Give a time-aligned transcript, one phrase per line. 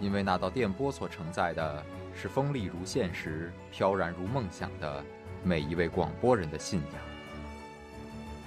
[0.00, 1.84] 因为那道电波所承载的
[2.14, 5.04] 是锋利如现实、飘然如梦想的
[5.42, 7.00] 每一位广播人的信仰。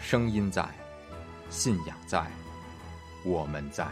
[0.02, 0.66] 声音在，
[1.50, 2.26] 信仰在，
[3.24, 3.86] 我们在。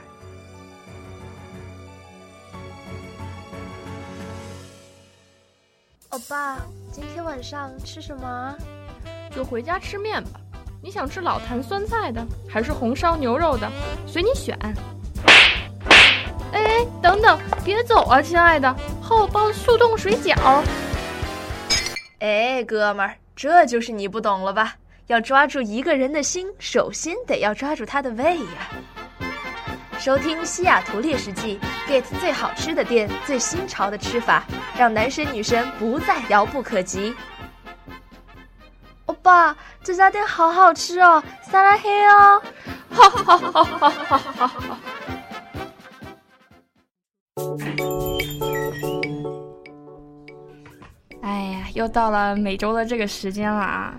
[6.10, 6.58] 欧巴，
[6.92, 8.56] 今天晚上吃什么？
[9.30, 10.42] 就回家吃面吧。
[10.82, 13.70] 你想吃老坛酸菜的，还是红烧牛肉的？
[14.08, 14.58] 随你选。
[16.52, 20.36] 哎，等等，别走啊，亲爱的，好包速冻水饺。
[22.20, 24.76] 哎，哥们儿，这就是你不懂了吧？
[25.08, 28.70] 要抓住一个人的心，首先得要抓住他的胃呀。
[29.98, 34.46] 收听西雅图猎食记，get 最好吃的店，最新潮的吃法，
[34.78, 37.14] 让男神女神不再遥不可及。
[39.08, 42.42] 欧巴，这家店好好吃哦，撒拉黑哦！
[42.92, 44.52] 哈哈哈哈哈哈！
[44.70, 45.19] 哎呀，
[51.80, 53.96] 又到了每周的这个时间了啊！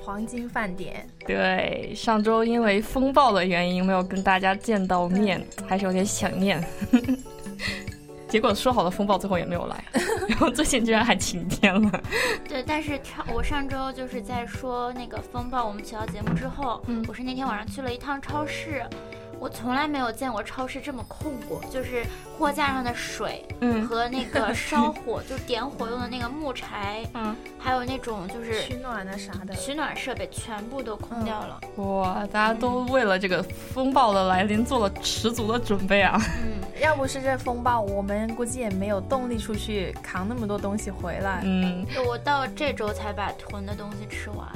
[0.00, 6.60] 黄金饭点，对，上周因为风暴的原因没有跟大家见到面，还是有点想念。
[8.26, 9.84] 结果说好的风暴最后也没有来，
[10.28, 12.02] 然后最近居然还晴天了。
[12.48, 18.82] 对，但是上我上周就是在说那个风暴，我们取消节目之后，嗯，我是那天晚上去了一趟超市。
[19.40, 22.04] 我从来没有见过超市这么空过，就是
[22.38, 31.58] 货架上的水，嗯，和那个 烧火就点火用的那个木柴，嗯，还有那种就是取暖的啥的取暖设备全部都空掉了。
[31.76, 36.20] 哇，大家都为了这个风暴的来临做了十足的准备啊！
[36.44, 41.40] 嗯， 要不是这风暴，我们估计也没有动力出去扛那么多东西回来。
[41.44, 44.46] 嗯，我到这周才把囤的东西吃完。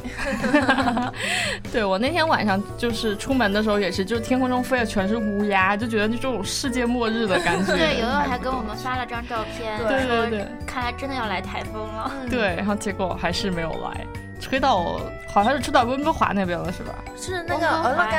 [1.73, 4.74] 对我那天晚上就是出门的时候也是，就是天空中飞。
[4.75, 7.73] 飞全是乌鸦，就觉得这种世界末日的感觉。
[7.77, 12.11] 对，游游还给我们发了张照片，对对对，看来真的要来台风了。
[12.29, 14.05] 对，然后结果还是没有来，
[14.41, 16.95] 吹到好像是吹到温哥华那边了，是吧？
[17.17, 18.13] 是那个俄勒冈，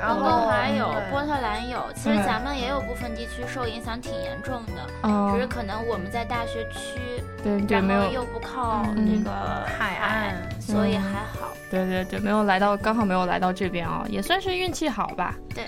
[0.00, 9.30] 然后温哥华有，波特兰有，其实咱们也有部分地区受影响挺严重的，只是可能我们在大学区，对对，没有又不靠那个
[9.78, 11.52] 海岸，所以还好。
[11.70, 15.36] 对对对，没有来到，刚好没有来到这边啊，也算是运气好吧。
[15.54, 15.64] 对。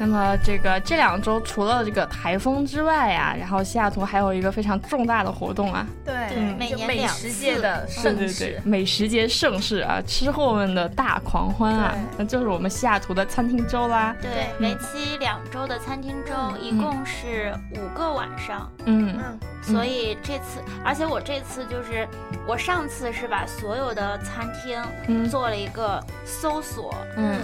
[0.00, 6.14] 那么这个这两周除了这个台风之外呀，然后西雅图还有一个非常重大的活动啊，对，
[6.58, 14.16] 每年美食界的盛事，美食节盛世啊，吃货们的大狂欢啊，那就是我们西雅图的餐厅周啦。
[14.22, 18.72] 对，为期两周的餐厅周，一共是五个晚上。
[18.86, 19.20] 嗯。
[19.62, 22.08] 所以这次，而且我这次就是，
[22.46, 26.94] 我上次是把所有的餐厅做了一个搜索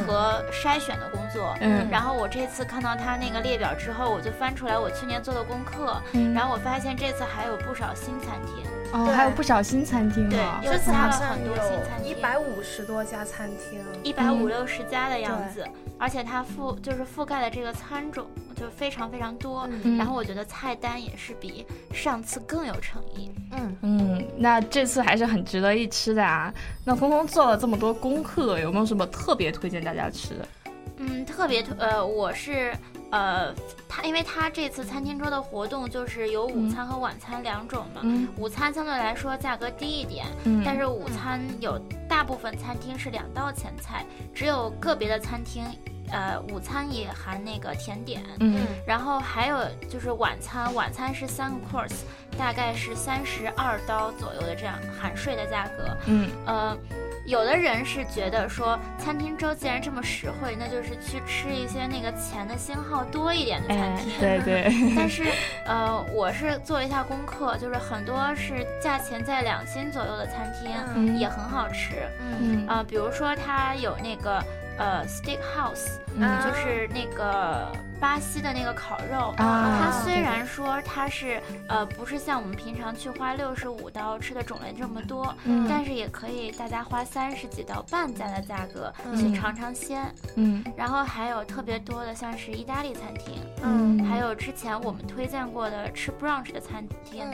[0.06, 6.00] 和筛选的工作，嗯，然后我这次看到他那个列表之后，我就翻出来我去年做的功课，
[6.34, 15.66] 然后我发现这次还有不少新餐厅，哦，还有不少新餐厅，对，这次还有很多新餐厅，一百五十多家餐厅，一百五六十家的样子，
[15.98, 18.26] 而且它覆就是覆盖的这个餐种。
[18.58, 19.68] 就非常非常多，
[19.98, 23.30] 然后我觉得菜单也是比上次更有诚意。
[23.52, 23.76] 嗯。
[23.82, 26.50] 嗯，那这次还是很值得一吃的啊。
[26.82, 30.48] 那峰峰做了这么多功课，有没有什么特别推荐大家吃的？
[30.98, 32.74] 嗯，特别推呃，我是
[33.10, 33.54] 呃，
[33.88, 38.00] 他因为他这次餐厅桌的活动就是有午餐和晚餐两种嘛。
[38.02, 38.28] 嗯。
[38.36, 41.78] 午餐相对来说价格低一点，嗯，但是午餐有
[42.08, 44.04] 大部分餐厅是两道前菜，
[44.34, 45.64] 只有个别的餐厅。
[46.12, 49.58] 呃，午餐也含那个甜点，嗯，然后还有
[49.90, 52.02] 就是晚餐，晚餐是三个 course，
[52.38, 56.78] 大概是三十二刀左右的这样含税的价格，嗯，呃，
[57.26, 64.12] 有的人是觉得说，餐厅周既然这么实惠，那就是去吃一些那个钱的星号多一点的餐厅。
[64.20, 64.72] 对对。
[64.94, 65.24] 但是，
[65.66, 72.08] 呃，我是做了一下功课，就是很多是价钱在两星左右的餐厅也很好吃。
[72.20, 72.66] 嗯。
[72.68, 74.42] 啊，比如说它有那个
[74.78, 77.66] 呃 Steak House，就是那个。
[78.00, 85.34] 巴西的那个烤肉，它虽然说它是呃不是像我们平常去花六十五刀吃的种类这么多，
[85.68, 90.02] 但是也可以大家花三十几刀半价的价格去尝尝鲜。
[90.36, 97.24] 嗯，然后还有特别多的像是意大利餐厅，嗯，还有之前我们推荐过的吃 brunch 的餐厅。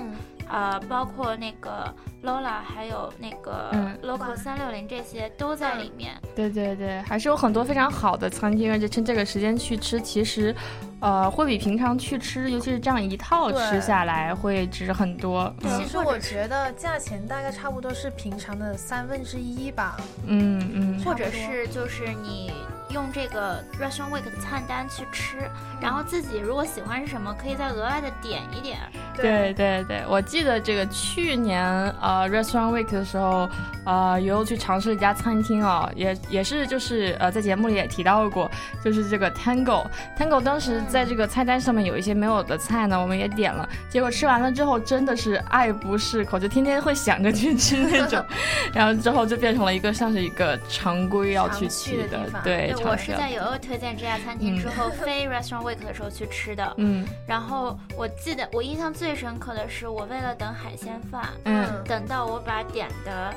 [0.49, 3.73] 呃，包括那个 Lola，还有那个
[4.03, 6.21] Local 三六零，这些都在里面。
[6.35, 10.52] 对对对，还是有很多非常好的餐厅，而且趁这个时间去吃，其实，
[11.01, 15.53] 呃，会比平常去吃，尤其是这样一套吃下来，会值很多。
[15.63, 19.97] 其实我觉得价钱大概差不多是平常的三分之一吧。
[20.27, 22.53] 嗯嗯，或者是就是你。
[22.93, 25.39] 用这个 Restaurant Week 的菜单去吃，
[25.81, 28.79] 然后自己如果喜欢什么，可以再额外的点一点。
[29.17, 31.65] 对对对，我记得这个去年
[32.01, 33.49] 呃 Restaurant Week 的时候，
[33.85, 38.51] 呃，有去尝试了一家餐厅啊，也也是就是呃在节目里也提到过，
[38.85, 39.87] 就是这个 Tango
[40.19, 48.25] Tango 当时在这个菜单上面有一些没有的菜呢，我们也点了，结果吃完了之后真的是爱不释口，就天天会想着去吃那种，
[48.73, 52.75] 然后之后就变成了一个像是一个常规要去去的，对。
[52.85, 56.75] 我是在友友推荐这家餐厅之后，非 Restaurant Week 的时候去吃的。
[56.79, 63.35] 嗯，然后我记得我印象最深刻的是，我为了等海鲜饭，嗯，等到我把点的。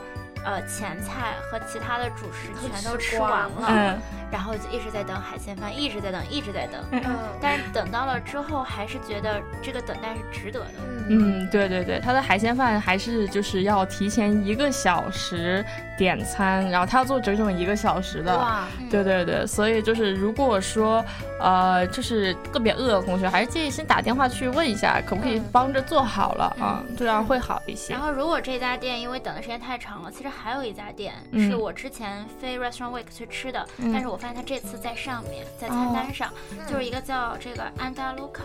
[0.48, 3.98] 呃，前菜和其他的主食全都吃完了，嗯
[4.32, 6.84] 然后就一直在等海鲜饭，一直在等，一直在等。
[6.92, 7.02] 嗯，
[7.42, 10.72] 但是等到了之后，还是觉得这个等待是值得的。
[11.10, 15.66] 嗯，对对对，他的海鲜饭还是就是要提前一个小时
[15.98, 18.38] 点餐，然后他要做整整一个小时的。
[18.38, 21.04] 哇，对对对，所以就是如果说
[21.40, 27.94] 呃，就是特别饿的同学，还是建议先打电话去问一下，可不可以帮着做好了啊，这样会好一些。
[27.94, 30.30] 然后如果这家店因为等的时间太长了，其实。
[30.46, 36.30] 还有一家店是我之前飞 Restaurant Week 去吃的，但是我发现他这次在上面，在餐单上，
[36.68, 38.44] 就是一个叫这个安达卢卡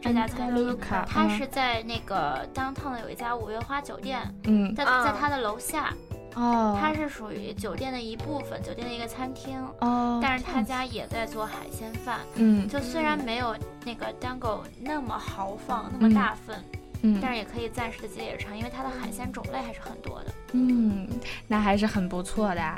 [0.00, 5.92] 这家餐厅，它是在那个 downtown 的有一家五月花酒店，嗯，在在它的楼下，
[6.34, 16.62] 哦，它是属于酒店的一部分，酒店的一个餐厅，哦，但是他家也在做海鲜饭，嗯，就虽然没有那个 Dango 那么豪放，那么大份。
[17.02, 20.26] 嗯，但是也可以暂时的解解馋，因为它的海鲜种类还是很多的。
[20.52, 21.08] 嗯，
[21.48, 22.74] 那还是很不错的。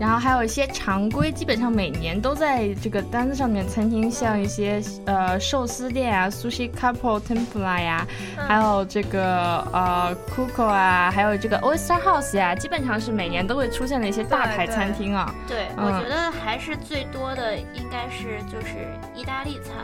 [0.00, 3.68] 然后还有一些常规，基本上每年都在这个单子上面。
[3.68, 8.06] 餐厅像一些呃寿司店啊，Sushi Couple Tempura 呀，
[8.48, 15.34] 还有这个呃 Coco 啊，还有这个 Oyster House 呀，基本上是每年都会出现的一些大牌餐厅啊。
[15.46, 19.74] 对，我觉得还是最多的应该是就是意大利餐。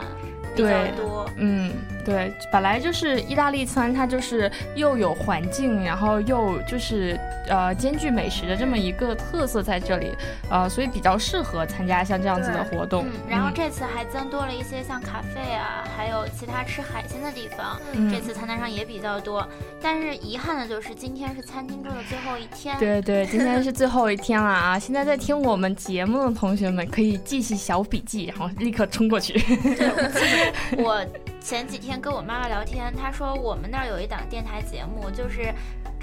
[0.56, 1.70] 比较多，嗯，
[2.06, 7.18] 对，本来就是意大利餐，它就是又有环境，然后又就是
[7.48, 10.12] 呃兼具美食的这么一个特色在这里，
[10.48, 13.06] 呃，所以比较适合参加像这样子的活动。
[13.28, 19.44] 然后这次还增多了一些像咖啡啊，还有其他吃海鲜的地方，这次餐单上也比较多。
[19.82, 22.78] 但是遗憾的就是今天是餐厅周的最后一天。
[22.78, 24.78] 对对，今天是最后一天了啊！
[24.78, 29.32] 现在在听我们节目的同学们可以记起小笔记，然后立刻冲过去。
[29.74, 30.84] 对。
[30.84, 31.04] 我
[31.46, 35.54] 前几天跟我妈妈聊天，她说我们那儿有一档电台节目，就是，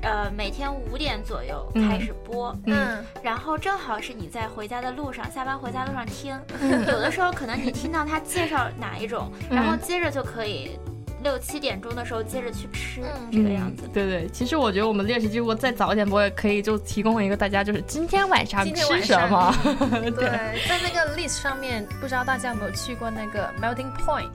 [0.01, 6.33] 呃，每天五点左右开始播，嗯，然后正好是你在回家的路上，下班回家路上听，
[6.87, 10.79] 有的时候可能你听到他介绍哪一种，然后接着就可以
[11.25, 13.83] 六七点钟的时候接着去吃这个样子。
[13.93, 19.53] 对对，其实我觉得我们猎食记如果再早一点播，也可以就提供一个大家就是今天晚上吃什么。
[20.15, 24.29] 对，在那个 list 上面，不知道大家有没有去过那个 Melting Point。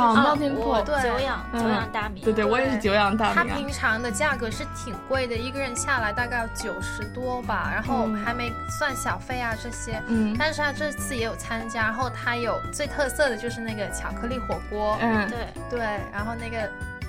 [0.00, 3.34] 啊，天铺，对，久仰久仰大名，对对，我也是久仰大名。
[3.34, 10.02] 它平常的价格是挺贵的，一个人下来大概要九十多吧，然后还没算小费啊这些。
[10.06, 14.96] 嗯，但是他这次也有参加，然后他有最特色的就是那个巧克力火锅。
[15.00, 15.80] 嗯，对对，
[16.12, 16.68] 然后那个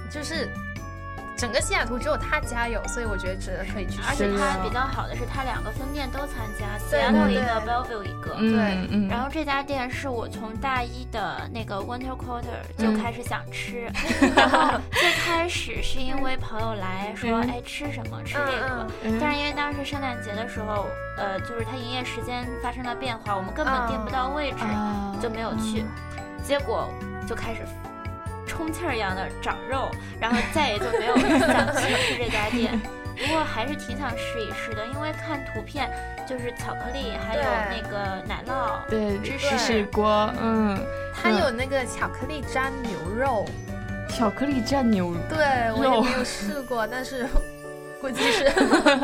[0.10, 0.50] 就是。
[1.38, 4.00] 整个西雅图只有他家有，所以我觉得值得可以去。
[4.08, 8.36] 而且他比较好的是，他两个分店都参加，西雅图一个，Bellevue 一个。
[8.36, 13.92] 对，然后这家店是我从大一的那个 Winter Quarter 就开始想吃，
[14.36, 18.24] 然后最开始是因为朋友来说，哎，吃什么？
[18.24, 18.88] 吃这个。
[19.20, 20.88] 但是因为当时圣诞节的时候，
[21.18, 24.64] 呃，就是它营业时间发生了变化，我们根本订不到位置，
[25.22, 25.84] 就没有去。
[26.44, 26.90] 结果
[27.28, 27.62] 就开始。
[28.46, 32.80] 充气儿一样的长肉，然后再也就没有想去吃 这家店。
[33.18, 35.90] 不过还是挺想试一试的，因为看图片
[36.28, 40.78] 就是巧克力，还有那个奶酪，对，芝士锅，嗯，
[41.14, 43.46] 它有那个巧克力蘸牛肉，
[44.10, 47.26] 巧克力蘸牛肉，对我也没有试过，但是
[48.06, 48.46] 估计是，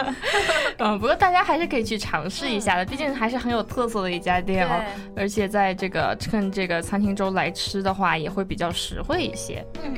[0.77, 4.79] 嗯，不过大家还是可以去尝试一下的，毕竟还是很有特色的一家店哦，
[5.15, 9.97] 而且在这个趁这个餐厅周来吃的话，也会比较实惠一些，嗯。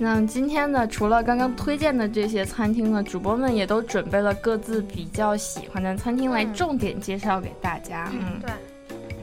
[0.00, 8.08] 那今天呢，除了刚刚推荐的这些餐厅呢，主播们也都准备了各自比较喜欢的餐厅来重点介绍给大家。
[8.12, 8.50] 嗯，对。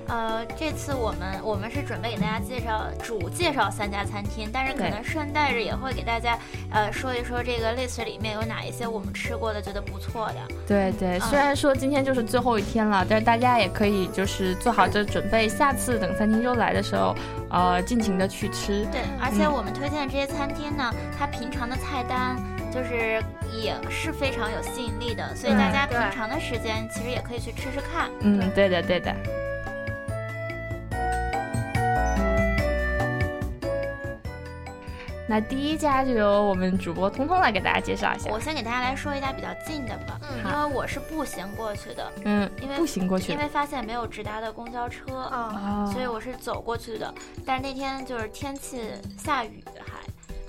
[0.07, 6.37] 呃，这次我们我们是准备给大家介绍主介绍三家餐厅，但是可能顺带着也会给大家
[6.71, 10.35] 呃说一说这个 list 里面有哪一些我们吃过的觉得不错的。
[10.67, 17.15] 对对，虽然说今天就是最后一天了，但是大家也可以就是做好这准备，下次等餐厅周来的时候，
[17.49, 18.85] 呃，尽情的去吃。
[18.91, 22.37] 对，而且我们推荐的这些餐厅呢，它平常的菜单
[22.71, 23.19] 就是
[23.51, 28.09] 也是非常有吸引力的，所以大家平常的时间其实也可以去吃吃看。
[28.19, 29.15] 嗯，对的对的。
[35.27, 38.29] 那第一家就由我们主播通通来给大家介绍一下。
[38.31, 42.11] 我先给大家来说一家比较近的吧，嗯因为我是步行过去的。
[42.25, 47.11] 嗯，因为步行过去，因为发现没有直达的公交车啊，所以我是走过去的。
[47.43, 49.63] 但是那天就是天气下雨，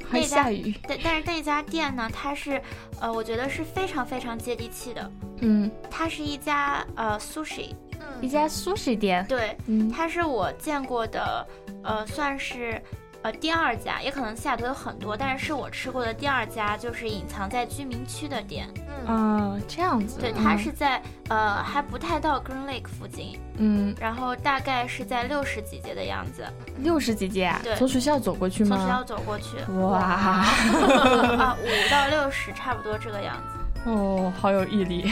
[0.06, 0.74] 还还下雨。
[0.86, 2.60] 但，但是那家店呢，它是
[3.00, 5.10] 呃，我觉得是非常非常接地气的。
[5.40, 7.74] 嗯，它是一家呃 sushi，
[8.20, 9.24] 一家 sushi 店。
[9.26, 11.46] 对，嗯它是我见过的
[11.82, 12.82] 呃，算是。
[13.26, 18.68] 呃，第二家也可能西雅图有很多，但是是我吃过的第二家，就是隐藏在居民区的店。
[19.08, 20.20] 嗯，这样子。
[20.20, 23.40] 对，它是在呃还不太到 Green Lake 附近。
[23.56, 26.44] 嗯，然后大概是在六十几街的样子。
[26.78, 27.60] 六十几街啊？
[27.64, 28.76] 对，从学校走过去吗？
[28.76, 29.56] 从学校走过去。
[29.72, 29.98] 哇！
[29.98, 33.90] 啊，五到六十，差不多这个样子。
[33.90, 35.10] 哦，好有毅力。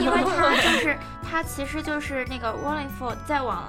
[0.00, 3.68] 因为它 就是它，其实就是那个 Wallingford 再往。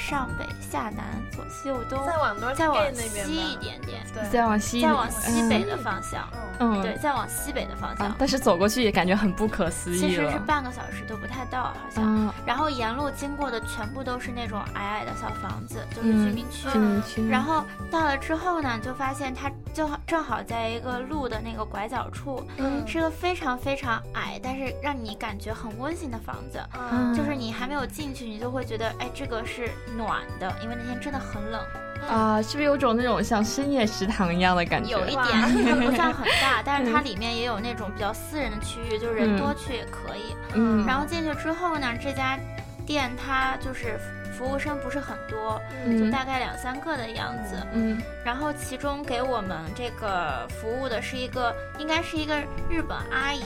[0.00, 6.26] 上北下南左西右东，再往再往西一点点，对，再往西，再往西北的方向，
[6.58, 8.12] 嗯，对，再往西北的方向。
[8.18, 12.32] 但是走过去也感觉很不可思议其实是半个小时都不太到，好像。
[12.46, 16.68] 然后沿路经过的全部都是那种矮矮的小房子，就是居民区。
[16.72, 17.28] 居民区。
[17.28, 26.58] 然后到了之后呢，就发现它就正好在一个路的那个拐角处，嗯，是个非常非常矮，但是让你感觉很温馨的房子。
[26.90, 29.70] 嗯，就是你还没有进去，你就会觉得，哎，这个是。
[29.96, 31.60] 暖的，因为那天真的很冷
[32.08, 34.90] 啊，是不是有种那种像深夜食堂一样的感觉？
[34.90, 40.34] 有一点，它不算很大， 但是它里面也有那种比较私人的区域，就是人多去也可以。
[40.54, 42.38] 嗯，然后进去之后呢，这家
[42.86, 43.98] 店它就是
[44.32, 45.60] 服务生不是很多，
[45.98, 47.54] 就大概两三个的样子。
[47.72, 53.42] 嗯，然后其中给我们这个服务的是一个，应该是一个日本阿姨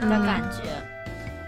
[0.00, 0.62] 的感觉。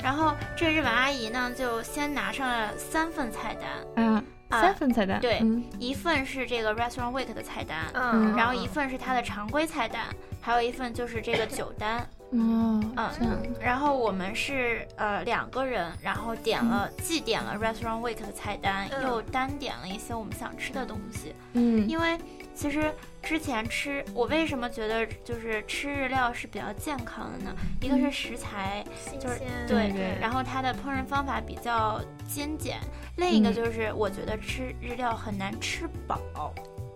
[0.03, 5.43] 然后这日本阿姨呢，就先拿上了三份菜单，嗯，三份菜单，对，
[5.79, 10.03] 一份是这个 Restaurant Week 的菜单，嗯，然后一份是它的常规菜单，
[10.41, 11.99] 还有一份就是这个酒单，
[12.31, 22.19] 哦，嗯，然后我们是呃两个人，然后点了既点了 Restaurant Week 的菜单，又单点了一些我们想吃的东西，嗯，因为
[22.55, 22.93] 其实。
[23.23, 27.55] 之前吃，我为什么觉得就是吃日料是比较健康的呢？
[27.83, 28.83] 一个是食材
[29.21, 32.79] 就是对，然后它的烹饪方法比较精简，
[33.17, 36.19] 另一个就是我觉得吃日料很难吃饱。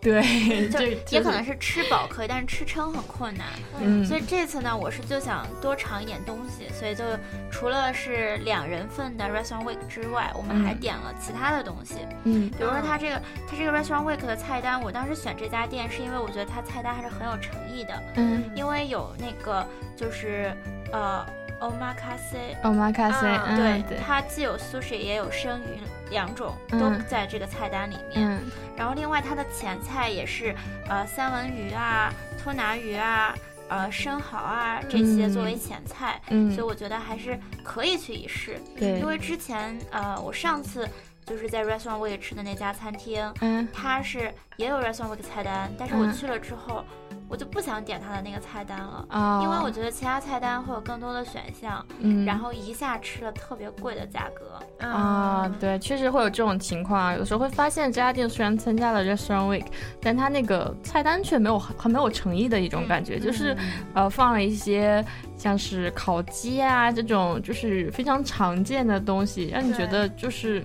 [0.05, 0.81] 对， 就
[1.17, 3.47] 也可能是吃饱可以，但是吃撑很困难。
[3.81, 7.03] 嗯，所以这次呢，我是就想多尝一点东西，所以就
[7.51, 11.95] 除了是两人份的 Restaurant Week 之外，我们还点了其他的东西。
[12.25, 18.03] 嗯，比如说它这个它这个 Restaurant Week 的菜单，我当时选这家店是因为我觉得它菜单还是很有诚意的。
[18.17, 20.55] 嗯，因为有那个就是
[20.93, 21.25] 呃。
[21.61, 25.79] omakase，omakase，对，它既有 sushi 也有生鱼
[26.15, 28.41] 两种，都在这个菜单里面。
[28.75, 30.55] 然后另外它的前菜也是
[30.89, 32.11] 呃三文鱼啊、
[32.43, 33.35] 托拿鱼啊、
[33.69, 36.21] 呃生蚝啊这些作为前菜，
[36.55, 38.59] 所以我觉得还是可以去一试。
[38.79, 40.89] 对，因为之前呃我上次
[41.27, 46.85] 就是在 restaurant Week 吃的那家餐厅，嗯，它是也有 restaurant 的菜单，但是我去了之后。
[47.29, 49.05] 我就不想点他的那个菜单了，
[49.43, 57.15] 因为我觉得其他菜单会有更多的选项，嗯，然后一下吃了特别贵的价格啊，对，确实会有这种情况啊。
[57.15, 59.67] 有时候会发现这家店虽然参加了 Restaurant Week，
[60.01, 63.57] 但他那个菜单却没有很没有诚意的一种感觉，就是
[63.95, 65.05] 呃放了一些
[65.37, 70.63] 像是烤鸡啊这种就是非常常见的东西，让你觉得就是。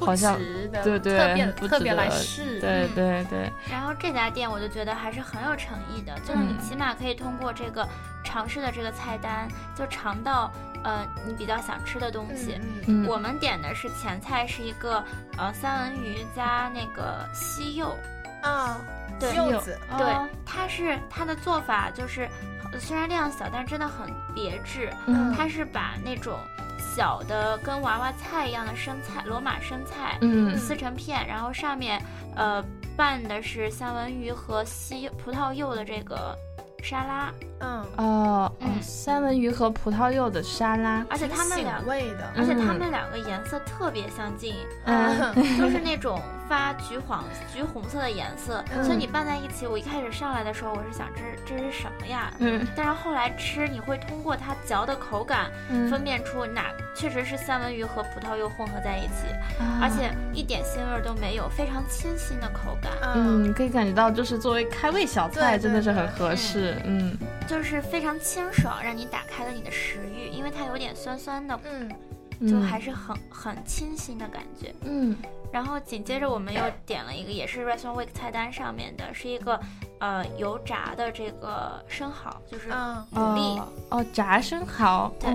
[0.00, 0.38] 好像
[0.82, 3.50] 对对特别特别来试，对对对。
[3.70, 7.86] 然后这家店我就觉得还是很有诚意的，就是你起码可以通过这个
[8.24, 10.50] 尝试的这个菜单，就尝到
[10.84, 12.60] 呃你比较想吃的东西。
[13.06, 15.02] 我们点的是前菜是一个
[15.36, 17.94] 呃三文鱼加那个西柚
[18.42, 18.76] 啊，
[19.18, 20.06] 对柚子，对，
[20.44, 22.28] 它是它的做法就是
[22.78, 24.90] 虽然量小，但真的很别致。
[25.36, 26.38] 它是把那种。
[26.94, 32.02] 小的跟娃娃菜一样的生菜，罗马生菜，嗯，撕成片，然后上面，
[32.34, 32.64] 呃，
[32.96, 36.36] 拌的是三文鱼和西葡萄柚的这个
[36.82, 37.32] 沙拉。
[37.60, 37.84] 嗯。
[37.96, 44.54] 哦，嗯，三文鱼和葡萄柚的沙拉，而且它们两味的，而且它们两个颜色特别相近，
[44.84, 52.32] 嗯，就是那种发橘黄、橘红色的颜色，所以你拌在一起，我一开始上来的时候，我是想这这是什么呀？
[52.38, 55.50] 嗯，但是后来吃，你会通过它嚼的口感，
[55.90, 59.28] 分辨出哪确实是三文鱼和葡萄柚混合在一起，
[59.80, 62.92] 而且一点腥味都没有，非常清新的口感。
[63.14, 66.80] 嗯，可以感觉到，就是作为开胃小菜，真的是很合适。
[66.84, 67.16] 嗯。
[67.46, 75.16] 就是非常清爽，让你打开了你的食欲，因为它有点酸酸的，嗯，就还是很很清新的感觉，嗯。
[75.52, 79.58] 然后紧接着我们又点了一个，也是 Restaurant Week 菜单上面的，是一个
[79.98, 85.12] 呃油炸的这个生蚝，就是牡蛎哦，炸生蚝。
[85.18, 85.30] 对，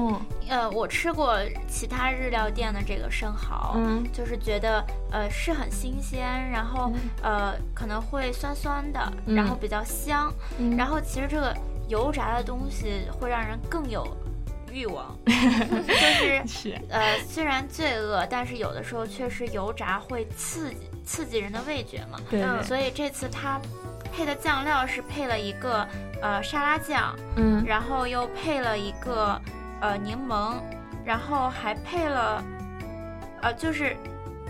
[0.50, 6.92] 呃，我吃过其他日料店的这个生蚝，嗯，就是觉得呃是很新鲜，然后
[7.22, 10.34] 呃可能会酸酸的，然后比较香，
[10.78, 11.56] 然后其实这个。
[11.90, 14.08] 油炸的东西会让人更有
[14.74, 15.32] 欲望， 就
[16.48, 22.20] 是呃，虽然罪恶，但是有的时候确实油炸会刺激刺激人的味觉嘛。
[22.30, 22.42] 对。
[22.64, 23.62] 所以这次它
[24.12, 25.88] 配的酱料是配了一个
[26.22, 29.40] 呃沙拉酱，嗯，然后又配了一个
[29.80, 30.56] 呃柠檬，
[31.06, 32.44] 然后还配了
[33.42, 33.96] 呃就是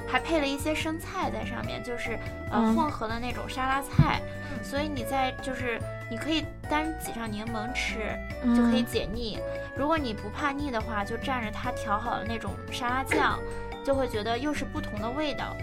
[0.08, 2.18] 还配了一些生菜在上面，就是
[2.50, 4.22] 呃混合的那种沙拉菜。
[4.63, 5.80] 所以你在就是。
[6.13, 8.15] 你可以单挤上柠檬吃，
[8.55, 9.39] 就可以解腻。
[9.75, 13.39] 如果你不怕腻的话，就蘸着它调好的那种沙拉酱，
[13.84, 15.56] 就会觉得又是不同的味道。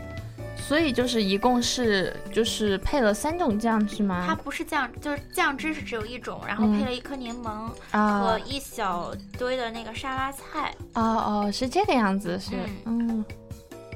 [0.57, 4.25] 所以就是一共是就是配了三种酱是吗？
[4.27, 10.75] 它不是酱，就是酱汁是只有一种，然后配了一颗柠檬和一小堆的那个沙拉菜。
[10.95, 13.25] 哦哦，是这个样子，是嗯。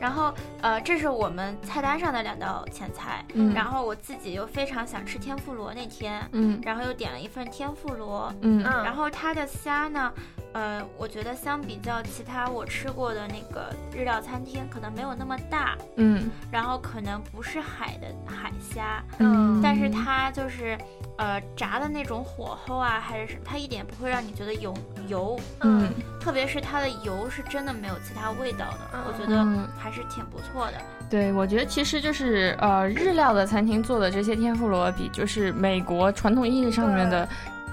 [0.01, 3.25] 然后，呃，这是我们菜单上的两道前菜。
[3.35, 3.55] 嗯。
[3.55, 6.61] 然后我自己又非常想吃天妇罗那天，嗯。
[6.63, 8.63] 然后又点了一份天妇罗，嗯。
[8.63, 10.13] 然后它的虾呢，
[10.55, 16.31] 呃，我觉得相比较其他我吃过的那个日料餐厅，可能没有那么大，嗯。
[16.51, 19.61] 然后可能不是海的海虾，嗯。
[19.63, 20.79] 但是它就是。
[21.17, 24.75] 呃，炸的那种火候啊，还是它一点不会让你觉得油
[25.07, 25.89] 油，嗯，
[26.21, 29.47] 特别是它的油是真的没有其他味道的，我觉得
[29.79, 30.79] 还是挺不错的。
[31.09, 37.29] 对，我觉得其实就是呃，日料的餐厅做的这些天妇罗比就是美国传统意义上面的。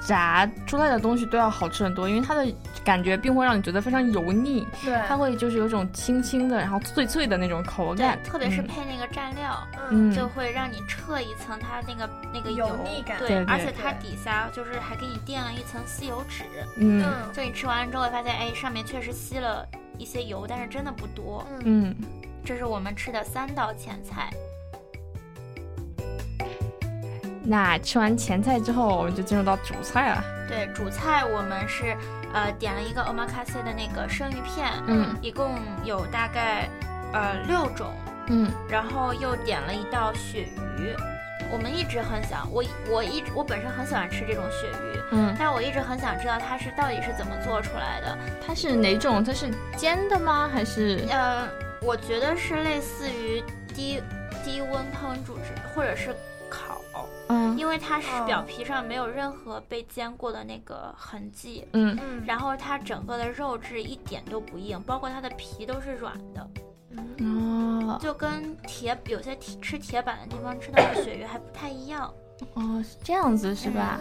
[0.06, 2.46] 炸出来的东西都要好吃很多，因为它的
[2.84, 16.44] 感觉并不会让你觉得非常油腻，对，它会就是有种轻轻的，然后脆脆的那种口感，特别是配那个蘸料，嗯，就会让你撤一层它那个那个油腻感，对，而且它底下就是还给你垫了一层吸油纸，
[16.78, 21.96] 嗯，就你吃完了之后发现，哎，上面确实吸了一些油，但是真的不多，嗯，
[22.44, 24.32] 这是我们吃的三道前菜。
[27.44, 30.24] 那吃完前菜之后，我们就进入到主菜了。
[30.48, 31.96] 对，主菜我们是
[32.34, 36.70] 呃点了一个 omakase 的那个生鱼片，嗯，一共有大概
[37.14, 37.88] 呃六种，
[38.28, 40.44] 嗯，然后又点了一道鳕
[40.78, 40.96] 鱼。
[41.52, 48.18] 我们一直很想，我我一直我本身很喜欢吃这种鳕鱼，嗯，但我一直很想知道它是到底是怎么做出来的。
[48.46, 49.24] 它是哪种？
[49.24, 50.50] 它是煎的吗？
[50.54, 51.04] 还是？
[51.10, 51.48] 呃，
[51.82, 54.02] 我觉得是类似于低
[54.46, 56.16] 低温烹煮制，或者是。
[57.32, 61.98] 嗯，因为它是表皮上没有任何被煎过的那个痕迹，嗯。
[62.02, 66.50] 嗯，然后它整个的肉质一点都不硬，包括它的皮都是软的，
[67.20, 72.14] 哦，就跟铁有些铁吃铁板的地方吃到的鳕鱼还不太一样，
[72.56, 74.00] 哦，是这样子是吧？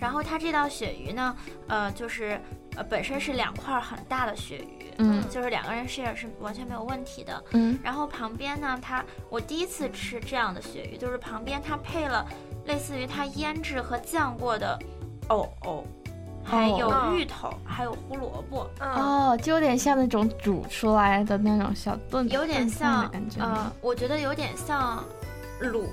[0.00, 1.36] 然后它这道鳕鱼呢，
[1.68, 2.40] 呃，就是
[2.76, 7.78] 呃本身是两块很大的鳕鱼，嗯，就是两个人 share 是完全没有问题的，嗯。
[7.82, 12.26] 然后旁边呢，它我第一次吃这样的鳕鱼，就是旁边它配了
[12.66, 14.78] 类似于它腌制和酱过的
[15.28, 15.84] 藕藕，
[16.42, 25.04] 还有芋头，还有胡萝卜，哦，就有点像那种煮出来的那种小炖，有点像感觉，呃，我觉得有点像
[25.60, 25.86] 卤。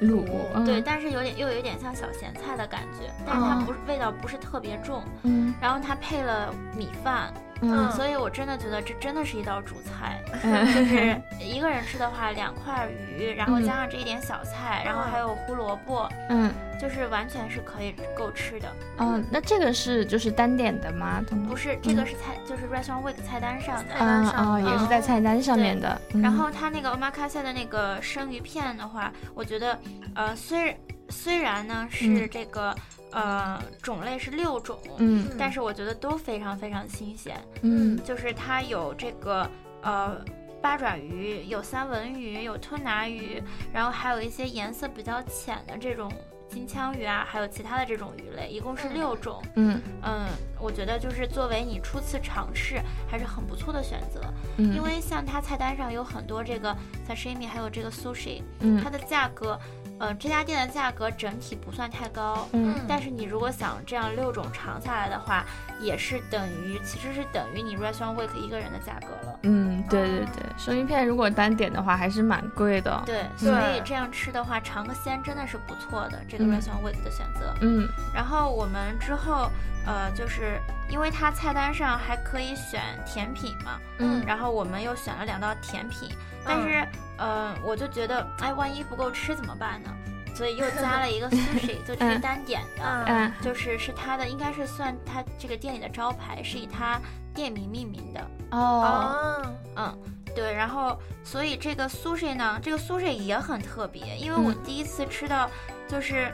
[0.00, 0.24] 卤
[0.64, 5.00] 对，但是有点又有点像小咸菜的感觉，但是它不是味道不是特别重。
[5.22, 10.20] 嗯，然后它配了米饭，嗯，所以我真的觉得这真的是一道主菜，
[10.74, 18.68] 就是一个人吃的话，两块鱼，然后加上这一点小菜，然后还有胡萝卜，嗯，就是完全是可以够吃的。
[18.98, 21.24] 嗯，那这个是就是单点的吗？
[21.48, 26.00] 不是，这个是菜，就是 restaurant week 菜单上的，啊啊，也是在菜单上面的。
[26.20, 29.78] 然后它那个 omakase 的那个生鱼片的话，我觉得，
[30.16, 30.76] 呃，虽
[31.10, 32.74] 虽然呢是这个。
[33.12, 39.48] 呃，种类是六种，嗯，但是我觉得都非常非常新鲜，嗯，就是它有这个
[39.82, 40.16] 呃
[40.62, 46.10] 八爪鱼，有三文鱼，有吞拿鱼，然后还有一些颜色比较浅的这种
[46.48, 49.80] 金枪鱼啊，还有其他的这种鱼类，一共是六种，嗯。
[50.02, 50.26] 嗯，
[50.58, 54.22] 我觉得就是作为你初次尝试还是很不错的选择，
[54.56, 56.74] 嗯，因为像它菜单上有很多这个
[57.06, 59.58] sashimi，还有这个 sushi，嗯，它的价格。
[60.02, 65.44] 嗯，这家店的价格整体不算太高，嗯，但是你如果想这样六种尝下来的话，
[65.80, 69.38] 也是等于其实是等于你 restaurant week 一个人的价格了。
[69.44, 73.00] 嗯，对对对，生鱼片如果单点的话还是蛮贵的。
[73.06, 77.54] 对，所以这样吃的话，尝个鲜真的是不错的这个 restaurant week 的选择。
[77.60, 79.48] 嗯，然后我们之后
[79.86, 86.10] 呃，就是因为它菜单上还可以选甜品嘛，嗯，然后我们又选了两道甜品，
[86.44, 86.86] 但是。
[87.24, 89.90] 嗯，我就觉得，哎，万一不够吃怎么办呢？
[90.34, 97.00] 所以又加了一个 sushi， 就这是单点的，嗯，就是是它的，应该是算它这个店里的招牌，是以它
[97.32, 98.26] 店名命名的。
[98.50, 99.40] 哦，
[99.76, 99.96] 嗯，
[100.34, 105.48] 对，然后所以这个 sushi 呢，这个 sushi 也很特别，因为我第一次吃到，
[105.86, 106.32] 就是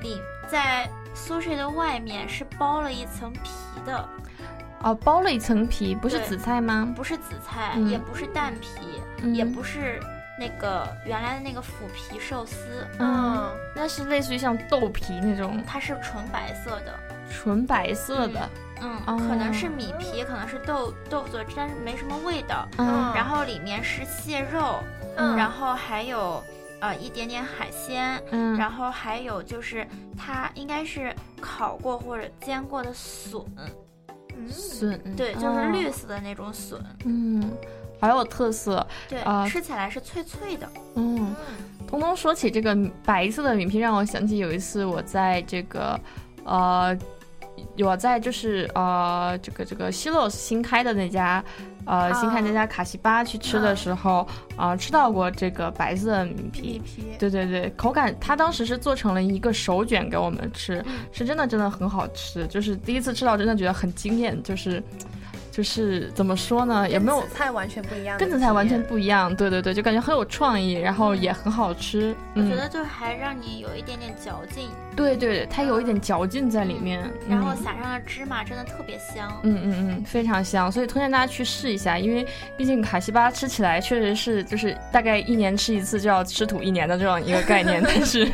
[0.00, 3.50] 里在 sushi 的外面是包了一层皮
[3.84, 4.08] 的。
[4.82, 6.90] 哦，包了一层皮，不是紫菜吗？
[6.94, 8.99] 不是紫菜，也不是蛋皮，
[9.34, 10.00] 也不是。
[10.38, 12.56] 那个原来的那个腐皮寿司，
[12.98, 16.98] 嗯，那是类似于像豆皮那种，它是纯白色的，
[17.30, 18.48] 纯白色的，
[18.80, 24.82] 嗯，可能是米皮，可能是豆豆腐做，但是没什么味道，嗯，然后里面是蟹肉，
[25.16, 26.42] 嗯，然后还有
[26.80, 33.44] 呃一点点海鲜，嗯，然后还有就是它应该是烤过或者煎过的笋，
[34.48, 37.52] 笋，对，就是绿色的那种笋，嗯。
[38.00, 40.68] 好有特色，对，吃起来是脆脆的。
[40.94, 41.34] 嗯，
[41.86, 46.00] 彤彤说起这个白色的米皮，让我想起有一次我在这个，
[46.44, 46.96] 呃，
[47.78, 51.44] 我在就是呃这个这个西洛新开的那家，
[51.84, 56.60] 呃新开那家卡西巴去吃的时候，啊吃到过这个白色的米皮。
[56.62, 60.82] 米皮，对对对，口感，他当时是做成了一个手卷给我们吃，
[61.12, 64.82] 是真的真的很好吃，就是第一次吃到，真的觉得很惊艳，就是。
[65.50, 72.14] 就是怎么说呢，也没有紫菜完全不一样，跟紫菜完全不一样，对对对，就感觉很有创意，然后也很好吃。
[72.34, 79.30] 我觉得就还让你有一点点嚼劲，对对，它有一点嚼劲在里面，然后撒上了芝麻，真的特别香。
[79.42, 88.24] 嗯嗯嗯，非常香，所以推荐大家去试一下，因为毕竟卡西巴吃起来确实是就是大概一年吃一次就要吃土一年的这种一个概念， 但是，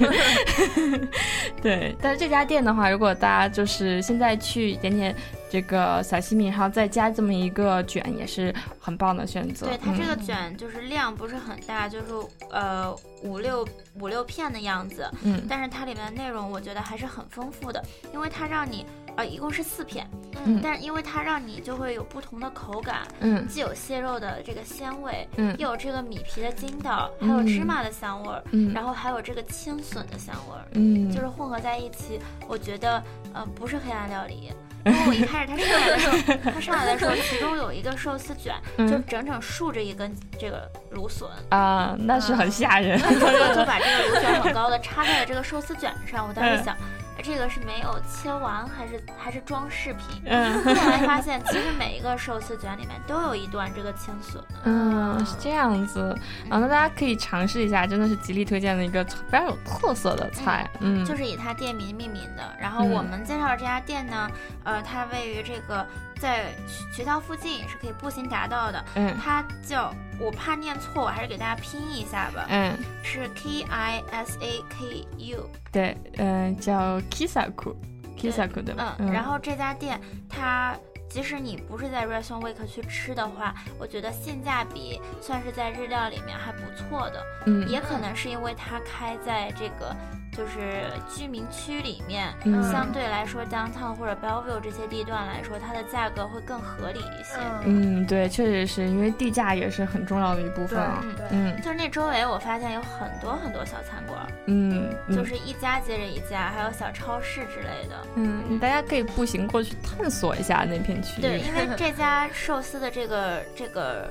[1.63, 5.15] 对，但是这家店的话，如果大家就是现在去点点。
[5.49, 9.67] 这个小西米，然后再加这么一个卷，也是很棒的选择。
[9.67, 12.07] 对它这个卷就是量不是很大，就是
[12.51, 13.67] 呃五六
[14.01, 15.09] 五六片的样子。
[15.23, 17.83] 嗯，但是它里面的内容我觉得还是很丰富的，
[18.13, 18.85] 因为它让你
[19.17, 20.09] 呃一共是四片，
[20.45, 34.53] 嗯，但是因为它让你就会有不同的口感，嗯，既有蟹肉的这个鲜味，嗯，又有这个米皮的筋道，还有芝麻的香味儿，嗯，然后还有这个青笋的香味儿，嗯，就是混合在一起，我觉得呃不是黑暗料理。
[34.87, 42.99] 因为我一开始他上来的时候，他上来的时候， 其中有一个寿司卷，就整整竖着一根这个芦笋啊，那是很吓人。
[42.99, 43.21] 他就
[43.67, 46.77] 把这个芦笋很高的插在了这个寿司卷上，我当时想。
[47.23, 50.23] 这个是没有切完，还是还是装饰品？
[50.27, 54.41] 嗯，后 来发现其实每一个寿司卷里面都有一段这个青笋。
[54.65, 56.17] 嗯，是这样子
[56.51, 60.71] 啊，那大家可以尝试一下，真的是极力推荐的一个非常有特色的菜。
[60.81, 62.55] 嗯，就是以它店名命名的。
[62.61, 64.31] 然后我们介绍的这家店呢，
[64.67, 65.87] 呃，它位于这个。
[66.19, 66.47] 在
[66.91, 68.83] 学校附近也是可以步行达到的。
[68.95, 72.47] 嗯，它叫我怕念错，我还是给大家拼一下吧。
[72.49, 75.51] 嗯，是 K I S A K U。
[75.71, 78.97] 对，嗯，叫 Kisaku，Kisaku 对吧？
[78.99, 80.75] 嗯，然后这家店它
[81.11, 87.23] 即使你不是在 Restaurant Week 去吃的话，我觉得性价比算是在日料里面还不错的。
[87.45, 89.95] 嗯，也可能是因为它开在这个。
[90.37, 92.35] 就是居民区里面，
[92.71, 97.37] 相对来说，downtown 或者 Bellevue 这些地段来说，它的价格会更合理一些。
[97.65, 101.03] 嗯，对，确实是因为地价也是很重要的一部分啊。
[101.31, 108.07] 嗯，就是那周围我发现有很多很多小餐馆，嗯，就是一家接着一家，还有小超市之类的。
[108.17, 111.23] 嗯，大家可以步行过去探索一下那片区域。
[111.23, 114.11] 对，因为 这家寿司的这个这个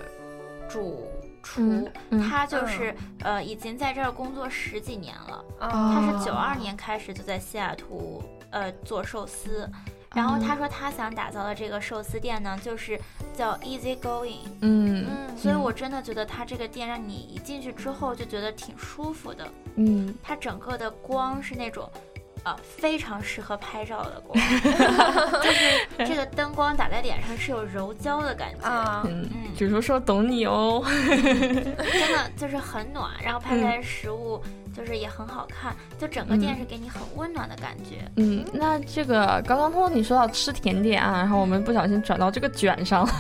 [0.67, 1.07] 主。
[1.45, 1.88] 厨，
[2.27, 5.45] 他就是呃，已经在这儿工作十几年了。
[5.60, 9.69] 他是九二年开始就在西雅图呃做寿司，
[10.15, 12.99] 然后他说他想打造的这个寿司店呢，就是
[13.34, 14.47] 叫 Easy Going。
[14.62, 19.47] 嗯嗯，所以我真的觉得他这个店让你一进去之后就觉得挺舒服的。
[19.75, 21.88] 嗯，它整个的光是那种。
[22.45, 24.39] 啊，非常适合拍照的光，
[25.41, 29.01] 就是 这个灯光打在脸上是有柔焦的感觉啊。
[29.05, 29.27] 嗯，
[29.58, 34.41] 比如说懂你哦， 真的就是很暖，然后拍出来食物。
[34.75, 38.09] 就是也很好看，就整个店是给你很温暖的感觉。
[38.17, 43.13] 嗯，那这个刚刚通通你说到吃甜点啊，然后我们不小心转到这个卷上了，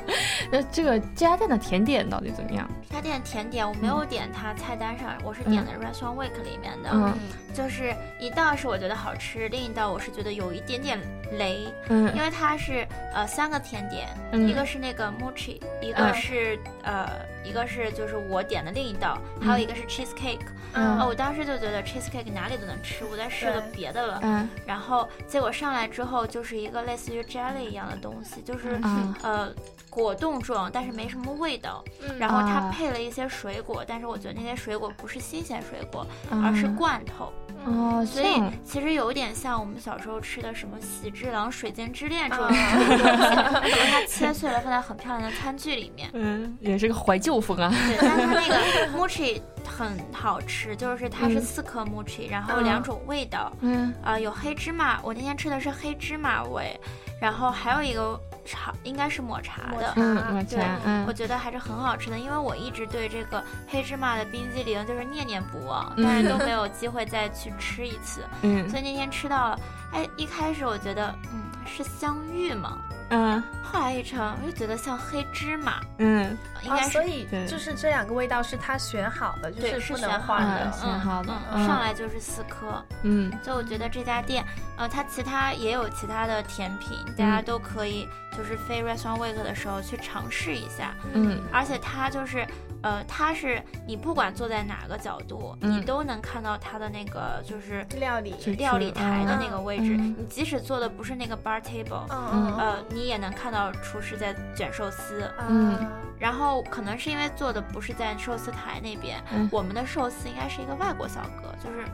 [0.50, 2.68] 那这个这家店的甜点到底怎么样？
[2.88, 6.90] 这家店甜点我没有点它菜单上，我是点的 Restaurant Week 里面的。
[6.92, 7.14] 嗯，
[7.52, 10.98] 就是一道是我觉得好吃，另一道我是觉得有一点点
[11.38, 11.66] 雷。
[11.88, 14.08] 嗯，因为它是呃三个甜点，
[14.48, 17.08] 一个是那个 Mochi，一个是呃
[17.44, 20.40] 一个是就是我点的另一道，还有一个是 Cheesecake。
[20.74, 21.01] 嗯。
[21.04, 28.78] 我当时就觉得 cheesecake 哪里都能吃，我再试个别的了，嗯，然后结果上来之后就是一个类似于 jelly 一样的东西，就是
[29.22, 29.52] 呃
[29.94, 31.84] 果冻状，但是没什么味道，
[32.18, 37.30] 然后它配了一些水果，但是我觉得那些水果不是新鲜水果，而是罐头。
[37.66, 46.08] 哦，所以其实有点像我们小时候吃的什么喜之郎、水晶之恋这种东西，是它切碎了放在很漂亮的餐具里面。
[46.14, 47.70] 嗯，也是个怀旧风啊。
[47.70, 53.52] 对，但它那个 mochi 很好吃，就是它是四颗 mochi，然后两种味道。
[53.60, 56.80] 嗯，啊，有黑芝麻，我那天吃的是黑芝麻味，
[57.20, 58.18] 然后还有一个。
[58.44, 60.58] 茶应该是抹茶的，嗯，对，
[61.06, 69.60] 我觉得还是很好吃的，因为我一直对这个黑芝麻的冰激凌就是念念不忘，但是都没有机会再去吃一次，嗯，所以那天吃到了，
[69.92, 72.78] 哎，一开始我觉得，嗯，是香芋吗？
[73.14, 75.80] 嗯，后来一尝，我就觉得像黑芝麻。
[75.98, 81.32] 嗯，应该是所以就是这两个味道是他选好的，就是不能换的，选好的。
[81.52, 82.82] 上来就是四颗。
[83.02, 84.42] 嗯，所以我觉得这家店，
[84.78, 90.94] 呃，它其他也有其他的甜品，大家都可以就是非 Restaurant Week 的时候去尝试一下。
[91.12, 92.46] 嗯，而且它就是。
[92.82, 99.96] 呃，它是你不管坐在哪个角度，你都能看到它的那个就是料理料理台的那个位置。
[99.96, 105.30] 你即使坐的不是那个 bar table，呃，你也能看到厨师在卷寿司。
[105.48, 105.78] 嗯，
[106.18, 111.84] 然后可能是因为坐的不是在寿司台那边，我们的寿司应该是一个外国小哥，就是。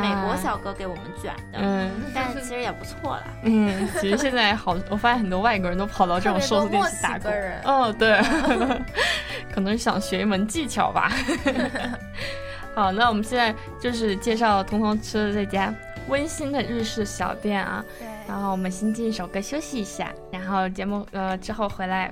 [0.00, 3.24] 美国小哥给我们卷的，嗯，但是其实也不错了。
[3.42, 7.32] 嗯，其实现在好， 我发现很多外国人都跑到这种寿司店去打工。
[7.64, 8.20] 哦，对，
[9.52, 11.10] 可能想学一门技巧吧。
[12.74, 15.72] 好，那我们现在就是介绍彤彤吃的这家
[16.08, 17.84] 温馨的日式小店啊。
[17.98, 18.06] 对。
[18.28, 22.10] 然后我们先进一首歌休息一下，然后节目呃之后回来。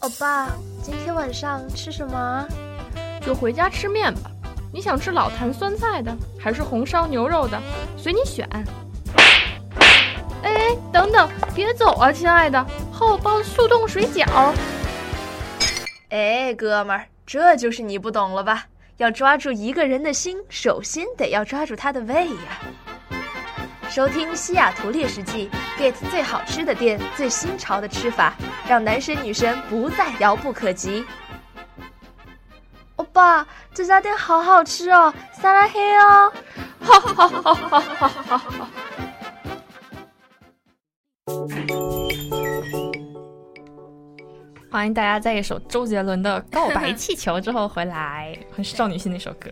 [0.00, 0.48] 欧巴，
[0.80, 2.46] 今天晚上吃什么啊？
[3.20, 4.30] 就回家吃面吧。
[4.72, 7.60] 你想吃老坛酸菜的，还是红烧牛肉的？
[7.96, 8.48] 随你选。
[10.44, 14.24] 哎，等等，别走啊，亲爱的，后包速冻水饺。
[16.10, 18.66] 哎，哥们儿，这就是你不懂了吧？
[18.98, 22.60] 要抓住一个人的心，首先得要抓住他的胃呀。
[23.98, 28.32] 收听西雅图猎食记，get 最好吃的店，最新潮的吃法，
[28.68, 31.04] 让男神女神不再遥不可及。
[32.94, 36.32] 欧巴，这家店好好吃哦，撒拉黑哦！
[36.80, 38.68] 哈哈哈哈哈哈哈！
[44.70, 49.50] 欢迎大家在一首周杰伦的《告白气球》之后回来， 很少女心的一首歌。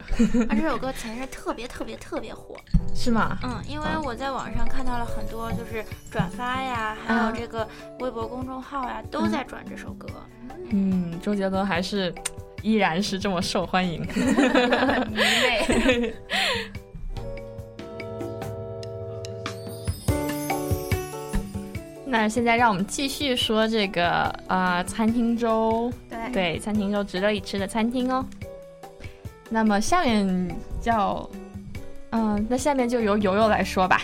[0.49, 2.55] 啊，这首歌前阵特别特别特别火，
[2.95, 3.39] 是吗？
[3.43, 7.67] 嗯，因为我在网上看到了很多，就是转发呀，还有这个
[8.01, 10.07] 微博公众号呀，都在转这首歌。
[10.71, 12.15] 嗯，周杰伦还是
[12.63, 14.01] 依然是这么受欢迎，
[15.11, 16.15] 迷妹。
[22.09, 28.25] 那现在让我们继续说这个呃餐厅周，对对，餐厅周值得一吃的餐厅哦。
[29.51, 31.29] 那么下面叫，
[32.11, 34.03] 嗯、那下面就由游游来说吧。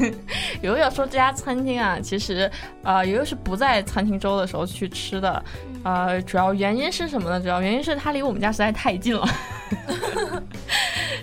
[0.62, 2.50] 悠悠说这家餐厅啊，其实
[2.82, 5.44] 呃游游是不在餐厅周的时候去吃的，
[5.82, 7.40] 呃，主要原因是什么呢？
[7.40, 9.26] 主要原因是它离我们家实在太近了。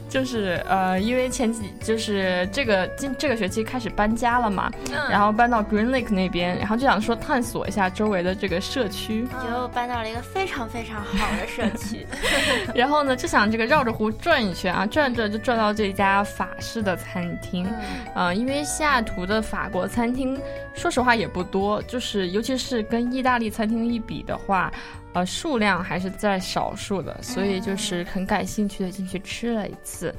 [0.10, 4.72] 就是呃，因为前几就是这个今这个学期开始搬家了嘛，
[5.08, 12.08] 然后搬到 Green Lake 那边，然后就想说探索一下周围的这个社区，就搬到了一个非常非常好的社区
[12.74, 17.68] 然后呢就想这个绕着湖转一圈啊，转着就转到这家法式的餐厅，
[18.16, 20.42] 嗯、呃，因为西雅图的法国餐厅
[20.74, 24.49] 说实话也不多，就是尤其是跟意大利餐厅一比的话。
[25.14, 30.14] 呃，数量还是在少数的，所以就是很感兴趣的进去吃了一次。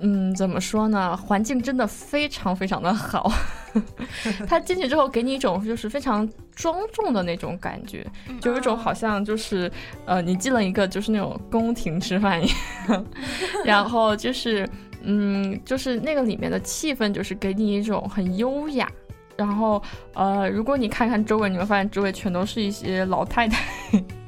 [0.00, 1.16] 嗯，怎么说呢？
[1.16, 3.32] 环境真的非常非常的好。
[4.46, 8.04] 他进去之后给你一种就是非常庄重的那种感觉，
[8.40, 9.70] 就有一种好像就是
[10.04, 12.48] 呃，你进了一个就是那种宫廷吃饭一
[12.88, 13.06] 样，
[13.64, 14.68] 然后就是
[15.02, 18.90] 嗯，就是那个里面的气氛就是给你一种很优雅。
[19.36, 19.82] 然后，
[20.14, 23.64] 呃，如果你看看周围，你会发现周围全都是一些老太太，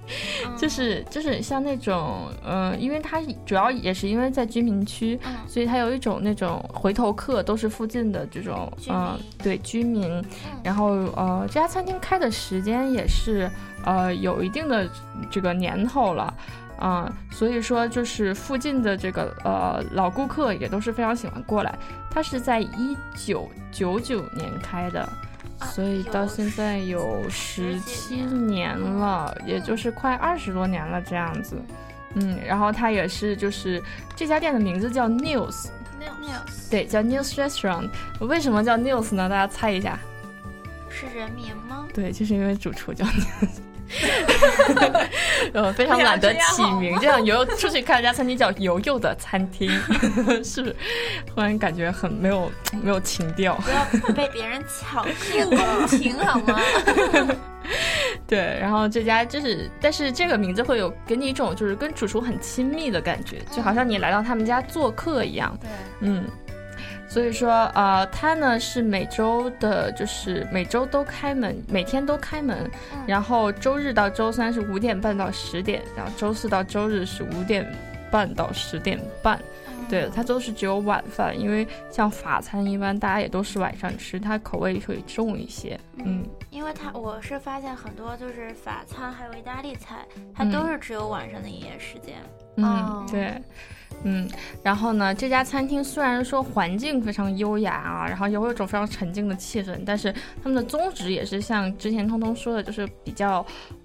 [0.57, 10.25] 就是就是像那种，嗯、呃，因为它主要也是因为在居民区，嗯、所以它有一种那种回头客，都是附近的这种，嗯、呃，对居民。
[10.63, 10.87] 然后，
[11.17, 13.51] 呃，这家餐厅开的时间也是，
[13.85, 14.89] 呃，有一定的
[15.31, 16.33] 这个年头了。
[16.79, 21.79] 啊、嗯，所以说就是附近的这个呃老顾客也都是非常喜欢过来。
[22.11, 25.03] 它是在一九九九年开的，
[25.59, 31.57] 啊、所以到现在有十七年了，也就是快二十多年了这样子。
[32.15, 33.83] 嗯，然后它也是就是
[34.15, 37.91] 这家店的名字叫 News，News 对，叫 News Restaurant。
[38.21, 39.29] 为什么叫 News 呢？
[39.29, 39.99] 大家猜一下。
[40.89, 41.87] 是人名吗？
[41.93, 43.61] 对，就是因为主厨叫 News。
[45.53, 49.71] 呃，非常懒得起名，这样游出去看一家餐厅叫游游的餐厅，
[50.45, 50.75] 是
[51.27, 52.51] 突然感觉很没有
[52.83, 56.61] 没有情调，不要被别人抢不公平好吗？
[58.27, 65.57] 对，然后这家就是，但是这个名字会有给你一种就是跟主厨很亲密的感觉，就好像你来到他们家做客一样。
[65.61, 65.71] 对，
[66.01, 66.25] 嗯。
[67.09, 72.71] 所以说，呃，它呢是每周的，就是每周都开门，每天都开门。
[73.07, 77.67] 然后周日到周三是五点半到十点，然后周四到周日是五点
[78.11, 79.41] 半到十点半。
[79.89, 85.79] 对，它都是只有晚饭，因为像法餐一般大家也都是晚上吃，它口味会重一些。
[86.05, 90.05] 嗯，因为它我是发现很多就是法餐还有意大利菜，
[90.35, 92.17] 它都是只有晚上的营业时间。
[92.57, 93.41] 嗯，对。
[94.09, 94.29] 嗯，
[94.63, 103.45] 然后呢，这家餐厅虽然说环境非常优雅啊，然后也会有一种非常沉静的气氛，但是他们的宗旨也是像之前通通说的，就是比较。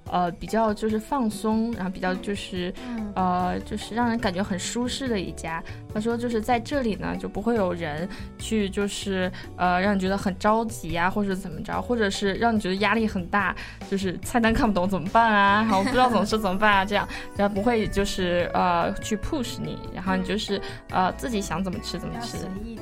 [0.10, 2.74] 呃，比较就是放松，然后比较就是，
[3.16, 5.64] 呃，就是让人感觉很舒适的一家。
[5.94, 13.56] 他说，就是在这里呢，就不会有人去，就是呃，让你觉得很着急啊，或者怎么着，或者是让你觉得压力很大，
[13.90, 22.38] 就是菜单看不懂怎么办啊，然后不知道怎么吃怎么办啊，这样，然后不会就是呃去 push 你，然后你就是呃自己想怎么吃怎么吃，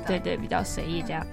[0.06, 1.24] 对对，比较随意这样。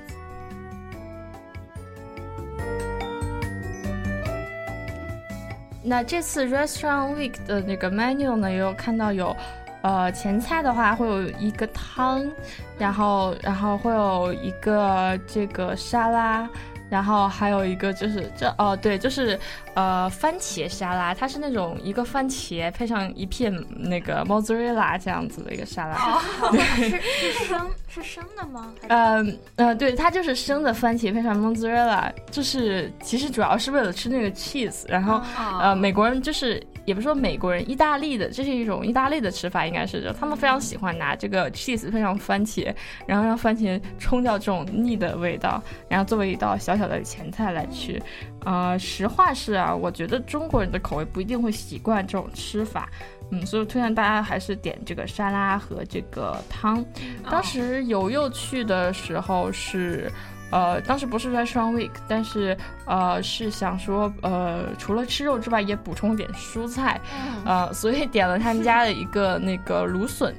[5.88, 9.35] 那这次 Restaurant Week 的那个 menu 呢，也有看到有，
[9.81, 12.29] 呃，前菜的话会有一个汤，
[12.77, 16.47] 然后然后会有一个这个沙拉。
[16.89, 19.38] 然后还有一个就是这哦对，就是
[19.73, 25.97] 呃番茄沙拉，它是那种一个番茄配上一片那个 mozzarella 这样子的一个沙拉。
[25.97, 26.21] 哦，
[26.77, 28.74] 是是生是生的吗？
[28.88, 34.86] 嗯呃对，它就是生的番茄配上 mozzarella，就是其实主要是为了吃那个 cheese。
[34.88, 35.22] 然后
[35.60, 42.74] 呃美国人就是也不是说美国人，意大利的这是一种意大利的吃法，应该是就他们非常喜欢拿这个 cheese 配上番茄，
[43.06, 46.78] 然后让番茄冲掉这种腻的味道，然后作为一道小。
[46.78, 48.00] 小的前菜来吃，
[48.45, 52.88] 呃，实话是啊，我觉得中国人的口味不一定会习惯这种吃法，
[53.32, 56.84] 嗯，所以推荐大家还是点这个沙拉和这个汤。
[57.30, 60.11] 当时友友去的时候是，
[60.51, 66.99] 呃，当时不是在双 week，但是呃是想说，呃，除了吃肉之外也补充点蔬菜，
[67.45, 70.34] 呃，所以点了他们家的一个那个芦笋。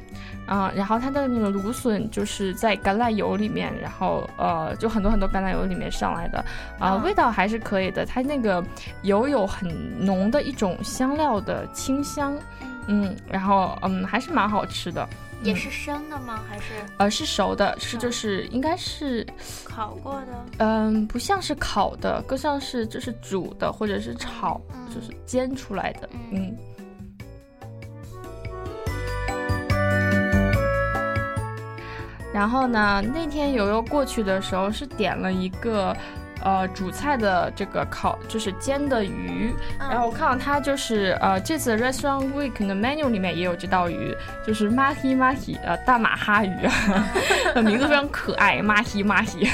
[0.46, 6.42] 啊，然后它的那个芦笋就是在橄榄油里面，然后呃，就很多很多橄榄油里面上来的，
[6.78, 8.06] 啊，味道还是可以的。
[8.06, 8.64] 它那个
[9.02, 9.68] 油有很
[10.02, 12.34] 浓的一种香料的清香，
[12.88, 15.08] 嗯，然后嗯，还是蛮好吃的。
[15.44, 16.42] 也是生的吗？
[16.48, 19.24] 还是呃，是熟的，是就是应该是
[19.64, 20.46] 烤过的。
[20.58, 24.60] 嗯，不像是烤的，更像是就是煮的或者是炒，
[24.92, 26.56] 就是煎出来的，嗯。
[32.34, 35.96] 然后呢，那天悠悠过去的时候是点了一个，
[36.48, 39.52] 呃，主菜的这个烤，就是煎的鱼。
[39.78, 46.56] 然后我看到它就是呃，这次 Restaurant Week 的 menu 里面也有这道鱼，就是 mahi mahi，呃，大马哈鱼，
[47.62, 49.46] 名字非常可爱，mahi mahi。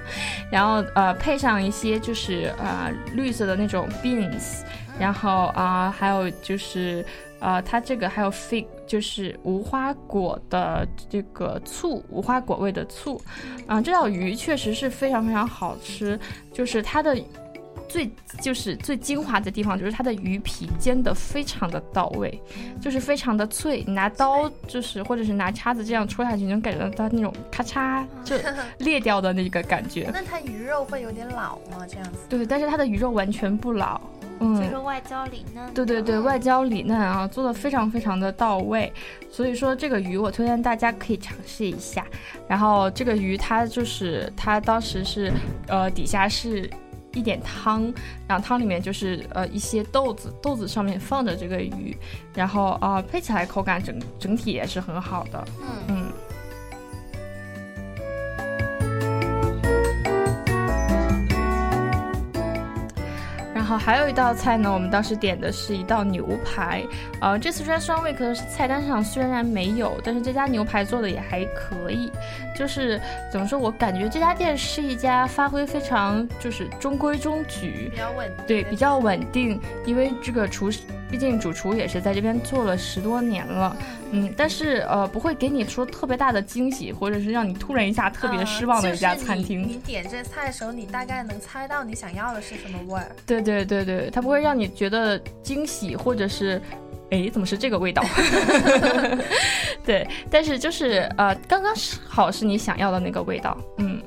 [0.52, 4.60] 然后呃，配上一些就是呃绿色的那种 beans，
[4.98, 7.02] 然后啊，还有就是。
[7.44, 13.18] 呃，它这个还有 fig，就是无花果的这个醋，无花果味的醋，
[13.66, 16.20] 啊，这道鱼确实是非常非常好吃，
[16.52, 17.16] 就是它的
[17.88, 18.10] 最
[18.42, 22.38] 就是最精华的地方，就是它的鱼皮煎的非常的到位，
[22.82, 28.36] 就是非常的脆，你拿刀就是或者是拿叉子这样戳下去，能感觉到它那种咔嚓 就
[28.76, 30.10] 裂掉的那个感觉。
[30.12, 31.86] 那它鱼肉会有点老吗？
[31.88, 32.18] 这样子？
[32.28, 33.98] 对，但是它的鱼肉完全不老。
[34.56, 38.92] 所以说外焦里嫩，对对对，外焦里嫩啊，做的非常非常的到位。
[39.30, 42.04] 所以说这个鱼我推荐大家可以尝试一下。
[42.48, 45.32] 然后这个鱼它就是它当时是，
[45.68, 46.68] 呃，底下是
[47.14, 47.92] 一点汤，
[48.26, 51.96] 然后汤里面就是呃一些豆子，豆子上面放着这个鱼，
[52.34, 56.01] 然后啊配起来口感整整体也是很好的，嗯嗯。
[63.78, 66.84] 还有一道菜呢，我们当时点的是一道牛排。
[67.20, 72.10] 呃，这次 Restaurant Week 的菜单上虽然没有，但是这家牛排做的也还可以。
[72.54, 73.00] 就是
[73.30, 79.60] 怎么说，我感觉这家店是一家发挥非常就是中规中矩，比较稳，对，比较稳定。
[79.84, 80.80] 因为这个厨师
[81.10, 83.76] 毕竟主厨也是在这边做了十多年了，
[84.10, 89.62] 嗯，但是呃不会给你说特别大的惊喜，或者是让你突然一下特别失望的一家餐厅。
[89.66, 93.10] 你点这菜的时候，你大概能猜到你想要的是什么味儿？
[93.26, 96.60] 对对对对，它不会让你觉得惊喜，或者是。
[97.12, 98.02] 哎，怎么是这个味道？
[99.84, 101.74] 对，但是就是呃，刚刚
[102.08, 104.00] 好是你想要的那个味道，嗯。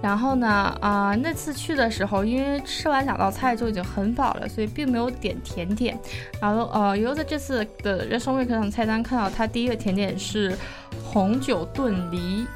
[0.00, 5.98] 然后呢，啊，那次去的时候，因为吃完两道菜就已经很饱了，所以并没有点甜点。
[6.40, 10.56] 然后呃，由在这次的 Restaurant Week 上菜单看到，它第一个甜点是
[11.04, 12.46] 红酒炖梨。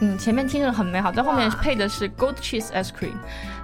[0.00, 3.16] 嗯，前面听着很美好，在后面配的是 Gold Cheese Ice Cream，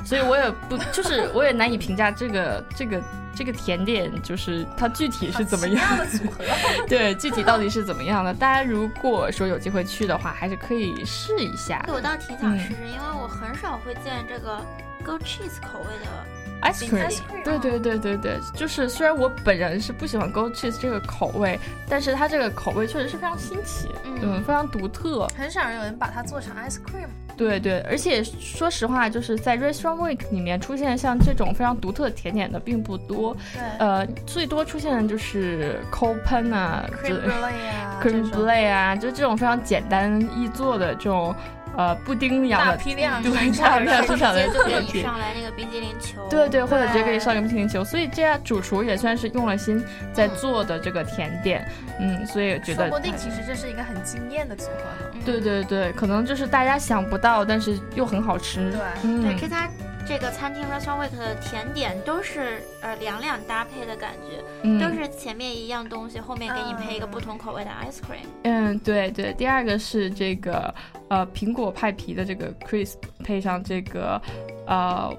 [0.05, 3.03] 所以我也不， 就是我也难以评价这个这个
[3.35, 6.45] 这个甜点，就是它具体是怎么样的组合。
[6.87, 8.35] 对，具体到底是怎么样的？
[8.35, 11.85] 大家如果说有机会去的话，还是可以试一下。
[11.89, 14.59] 我倒挺想试试，因为我很少会见这个
[15.05, 16.36] Gold Cheese 口味的。
[16.63, 17.09] Ice cream，
[17.45, 23.89] 对对对对对，就是虽然我本人是不喜欢 goat cheese 这个口味，但是它这个口味确实是非常新奇，
[24.23, 27.07] 嗯，非常独特，很少有人把它做成 ice cream。
[27.37, 41.35] 对对，而且说实话，就是在 restaurant week 里面出现像这种非常独特的甜点的并不多，对，呃，最多出现的就是 cold pen 啊，cream brulee 啊，cream brulee 啊，就这种非常简单易做的这种。
[41.77, 51.71] 呃，布丁一样的，大批量，对，大批量生产的甜品，上来那个冰激凌球，对对，或者直接给你上个冰激凌球，所以这样主厨也算是用了心在做的这个甜点，
[52.01, 55.23] 嗯，所以觉得说不定其实这是一个很惊艳的组合呢。
[55.25, 58.73] 对对对，可能就是大家想不到，但是又很好吃。
[59.03, 59.69] 对，对，这家。
[60.07, 64.41] 这个餐厅 Restaurant Week 的甜点都是呃两两搭配的感觉，
[64.79, 68.27] 都是前面一样东西，后面给你配一个不同口味的 ice cream。
[68.45, 69.33] 嗯，对对。
[69.35, 70.73] 第二个是这个
[71.09, 74.21] 呃苹果派皮的这个 crisp，配上这个
[74.67, 75.13] 呃。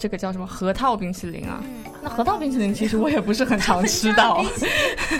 [0.00, 1.62] 这个叫什么核桃冰淇淋啊？
[2.02, 4.42] 那核桃冰淇淋其实我也不是很常吃到。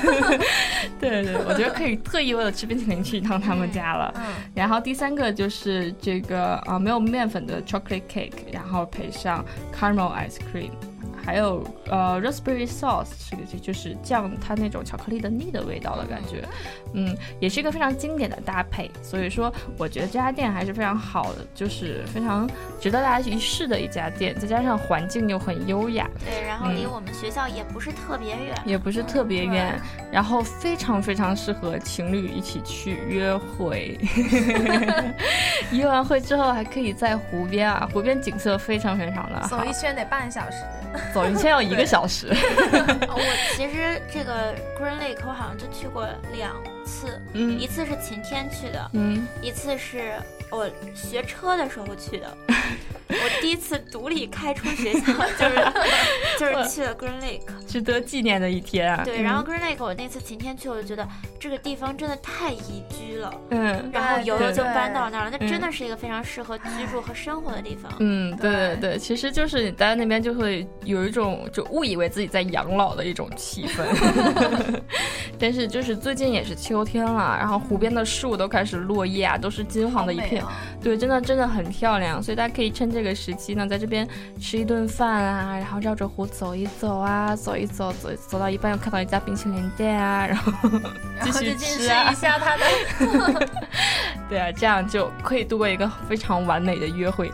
[0.98, 4.12] 对对，我觉得可以特意为了吃冰淇淋去一趟他们家了。
[4.54, 9.44] 然后第三个就是这个啊没有面粉的 chocolate cake，然后配上
[9.78, 10.70] caramel ice cream。
[11.22, 16.42] 还有呃，raspberry sauce 这个就是酱，它那种巧克力的腻的味道的感觉，
[16.94, 18.90] 嗯，也是一个非常经典的搭配。
[19.02, 22.48] 所以说，我觉得这家店还是非常好的，就是非常
[22.80, 24.34] 值得大家去试的一家店。
[24.38, 29.80] 再加上环境又很优雅，对，然后离我们学校也不是特别远，也不是特别远，
[30.10, 33.98] 然后非常非常适合情侣一起去约会。
[35.72, 40.56] 约完会之后还可以在湖边啊，湖边景色非常非常的好，走一圈得半小时。
[41.14, 42.26] 走一圈要一个小时。
[43.06, 46.52] 我其实这个 Green Lake 我好像就去过两
[46.84, 50.14] 次，嗯，一次是晴天去的，嗯，一次是
[50.50, 52.36] 我学车的时候去的。
[53.12, 55.72] 我第一次独立开出学校， 就是
[56.38, 59.02] 就是去了 Green Lake，值得纪念的一天啊。
[59.04, 61.06] 对，然后 Green Lake 我那次晴天去，我就觉得
[61.36, 63.34] 这个地方真的太宜居了。
[63.50, 67.92] 嗯，然后游游就搬到那儿了，那真的是一个非常适合居住和生活的地方。
[67.98, 73.84] 嗯，对对对，其实就是你待在那边就会有一种就误以为自己在养老的一种气氛。
[75.36, 80.44] 但是就是最近也是秋天了，然后湖边的树都开始落叶啊，都是金黄的一片。
[80.80, 83.00] 对，真的真的很漂亮，所以大家可以趁这。
[83.00, 84.06] 这个时期呢，在这边
[84.38, 90.52] 吃一顿饭啊，然后绕着湖走一走啊，走一走，走走到一半又看到一家冰淇淋店啊，然后
[91.24, 93.48] 继续吃啊，一下它的，
[94.28, 97.32] 对啊，这样就可以度过一个非常完美的约会。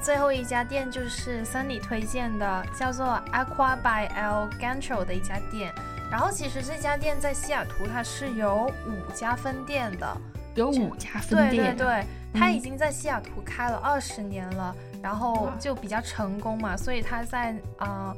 [0.00, 5.72] 最后一家店就是森里推荐的，叫做 Aqua by El Gancho 的一家店。
[6.10, 10.16] 然后其实这家店在西雅图它是有五家分店的，
[10.54, 11.76] 有五家分店。
[11.76, 18.14] 对对对，它已经在西雅图开了二十年了，然后就比较成功嘛，所以它在啊，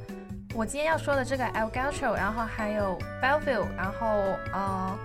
[0.55, 4.07] 我今天要说的这个 El Gancho，然后还有 Bellevue，然后
[4.53, 4.97] 啊。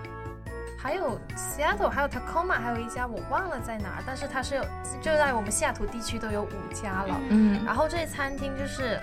[0.78, 4.62] 还有 Seattle，还有 Tacoma，还有一家我忘了在哪儿，但是它是有
[5.02, 7.18] 就在我们西雅图地区都有五家了。
[7.30, 9.00] 嗯，然后这餐厅就是，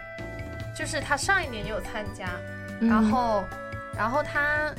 [0.77, 2.29] 就是他上一年也有参加，
[2.79, 3.43] 然后，
[3.97, 4.71] 然后他，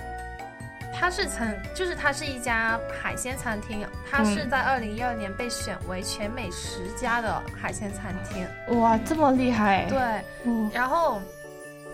[0.95, 8.47] 他是曾就是它是一家海鲜餐厅，它是在二零一二年被选为全美十佳的海鲜餐厅。
[8.79, 9.85] 哇，这么厉害！
[9.91, 10.25] 对，
[10.73, 11.21] 然后，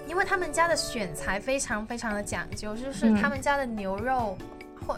[0.07, 4.38] 因为他们家的选材非常非常的讲究，就是他们家的牛肉。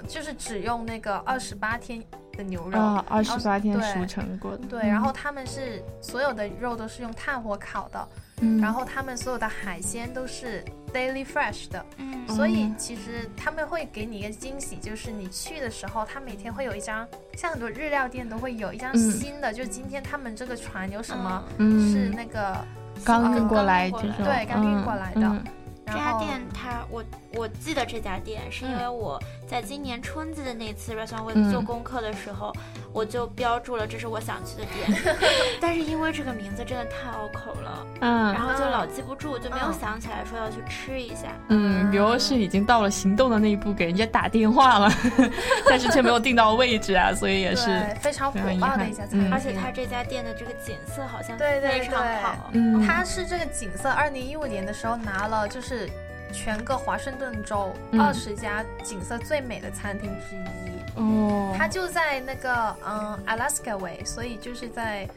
[0.08, 2.02] 就是只用那个二十八天
[2.36, 2.78] 的牛肉，
[3.08, 4.66] 二十八天熟成过的。
[4.66, 8.08] 对，然后他们是所有的肉都是用炭火烤的，
[8.40, 8.58] 嗯。
[8.60, 17.06] 然后他们所有的海鲜都是 daily fresh 的，嗯，所以其实他们会给你一个惊喜，就是你去的时候，他每天会有一张，
[17.36, 22.56] 像很多日料店都会有一张新的，就今天他们这个船有什么是那个
[23.04, 25.42] 刚运过来，对，刚运过来的。
[25.84, 27.04] 这家店，它我
[27.34, 29.20] 我记得这家店，是因为我
[29.52, 32.50] 在今年春季的那次 restaurant 为做功课的时候，
[32.90, 35.14] 我就标注了这是我想去的店。
[35.60, 41.36] 但是因为这个名字真的太拗口了，嗯，然后就老记不住，就没有想起来说要去吃一下。
[41.48, 44.90] 嗯，比如是已经到了行动的那一步，给人家打电话了，
[45.68, 49.30] 但是却没有定到位置啊，所以也是非常火爆的一家餐厅。
[49.30, 55.86] 而且他这家店的这个景色好像对非常好，嗯，他是这个景色，二零一五年的时候拿了就是。
[56.32, 61.00] 是全个华盛顿州二十家景色最美的餐厅之一。
[61.00, 65.08] 哦，它就在那个嗯 Alaska Way，所以就是在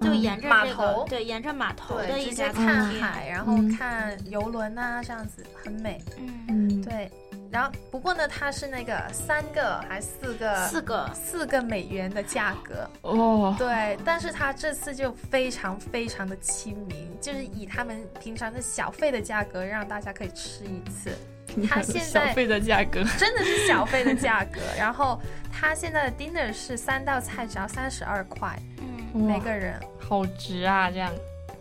[0.00, 6.00] 就沿着码头，对，沿着码头的一些看海，然后看游轮啊，这样子很美，
[6.48, 7.10] 嗯，对。
[7.50, 21.10] 然后不过呢，它是那个三个还四个四个四个美元的价格哦，对，但是它这次就非常非常的亲民，就是以他们平常的小费的价格让大家可以吃一次。
[21.66, 25.18] 它现在小费的价格 真的是小 费的价格，然后
[25.50, 28.56] 它现在的 dinner 是三道菜只要三十二块，
[29.14, 31.10] 嗯，每个人好值啊，这样。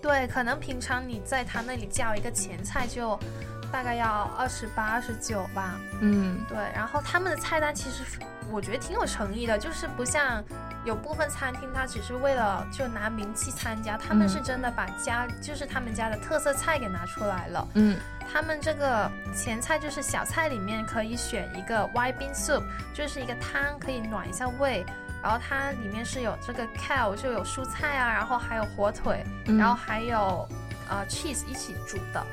[0.01, 3.17] 对，可能平常你在他那里叫一个前菜就。
[3.71, 5.79] 大概要二十八、二十九吧。
[6.01, 6.57] 嗯，对。
[6.73, 8.03] 然后他们的菜单其实
[8.49, 10.43] 我觉得挺有诚意的，就是不像
[10.85, 17.67] 有部分餐厅，它只是为了就拿名气参加，他们是真的把家就是他们家的特色菜给拿出来了。
[17.73, 17.97] 嗯，
[18.31, 22.63] 他们这个前菜就是小菜里面可以选一个 white bean soup，
[22.93, 24.85] 就是一个汤，可以暖一下胃。
[25.21, 30.47] 然后它里面是有这个 kale，就有蔬菜啊，然后还有火腿，然后还有。
[30.89, 32.25] 呃，cheese 一起煮的，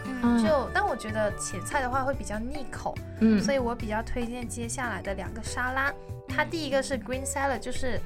[0.43, 5.93] 就但我觉得前菜的话会比较腻口，嗯，所以我比较推荐接下来的两个沙拉。
[6.29, 8.01] 它第一个是 green salad，就是，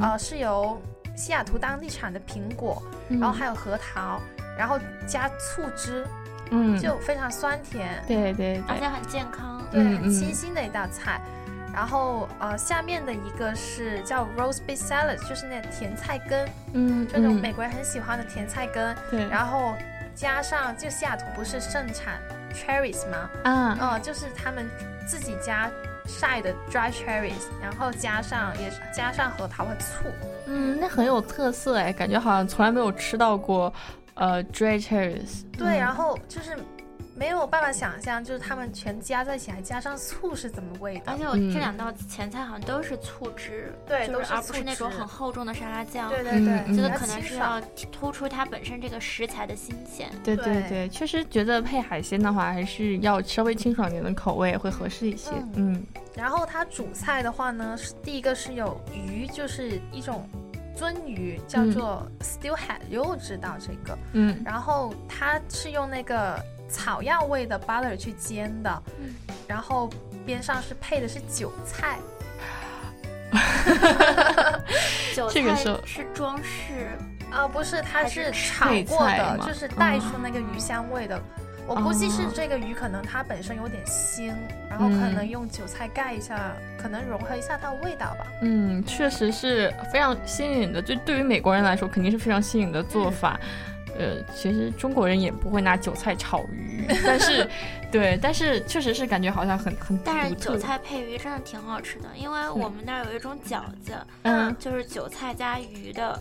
[0.00, 0.80] 呃，是由
[1.16, 4.20] 西雅图当地产的苹果，然后还有核桃，
[4.58, 6.06] 然后加醋汁，
[6.50, 11.20] 嗯，就非常酸甜，对对，而且很健康，对，很清新的一道菜。
[11.76, 18.96] 然后呃，下面的一个是叫 rose beet salad，就是那甜菜根，嗯，这种美国人很喜欢的甜菜根。
[19.10, 19.28] 对。
[19.28, 19.74] 然后
[20.14, 22.14] 加上就西雅图不是盛产
[22.54, 23.30] cherries 吗？
[23.44, 23.78] 啊。
[23.78, 24.66] 哦，就是他们
[25.06, 25.70] 自己家
[26.06, 30.08] 晒的 dry cherries，然后加上也加上核桃和醋。
[30.46, 33.70] 嗯，那很有特色哎，感觉好像从来没有吃到过，
[34.14, 35.42] 呃，dry cherries。
[35.58, 36.56] 对，然后就是。
[37.16, 41.14] 没有办法想象，就是他们全加在一起，还加上醋是怎么味道。
[41.14, 46.10] 而且我这两道前菜好像都是醋汁，对，都是而不是那种很厚重的沙拉酱。
[46.10, 47.58] 对对对，这个可能是要
[47.90, 50.10] 突出它本身这个食材的新鲜。
[50.22, 55.30] 对对对，确实觉得配海鲜的话，还是要稍微清爽点的口味会合适一些。
[55.54, 55.82] 嗯，
[56.14, 60.28] 然后它主菜的话呢，是第一个是有鱼，就是一种
[60.76, 63.98] 鳟鱼，叫做 steelhead，又知道这个。
[64.12, 66.38] 嗯，然后它是用那个。
[66.68, 68.82] 草药味的 butter 去煎的，
[69.46, 69.90] 然后
[70.24, 71.98] 边上是配的是韭菜，
[75.14, 76.90] 韭菜是装饰
[77.30, 81.20] 啊，不是，它是炒过的，就是带出那个鱼香味的。
[81.68, 84.32] 我估计是这个鱼可能它本身有点腥，
[84.70, 88.26] 然后可能用韭菜盖一下，可能融合一下它的味道吧。
[88.42, 93.40] 嗯，确实是非常新颖的，就对于美国人来说肯定是非常新颖的做法。
[93.98, 97.48] 呃，其实中国人也不会拿韭菜炒鱼，但是，
[97.90, 106.20] 对，但是确实是感觉好像很很但是韭菜配鱼真的挺好吃的，因为我们那儿有一种饺子，嗯，就是韭菜加鱼的，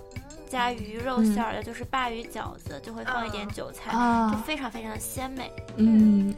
[0.49, 3.91] 加鱼肉馅儿的，就是鲅鱼饺子，就会放一点韭菜，
[4.31, 5.51] 就非常非常的鲜美。
[5.77, 6.33] 嗯，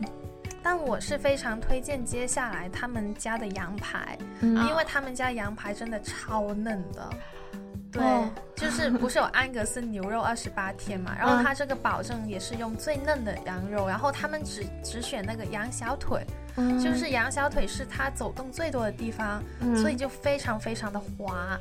[0.64, 7.10] 但我是非常推荐接下来他们家的羊排，因为他们家羊排真的超嫩的。
[7.92, 8.04] 对，
[8.56, 11.16] 就是不是有安格斯牛肉二十八天嘛？
[11.20, 16.26] 然后它这个保证也是用最嫩的羊肉，然后他们只只选那个羊小腿，
[16.84, 19.42] 就是羊小腿是它走动最多的地方，
[19.76, 21.58] 所以就非常非常的滑。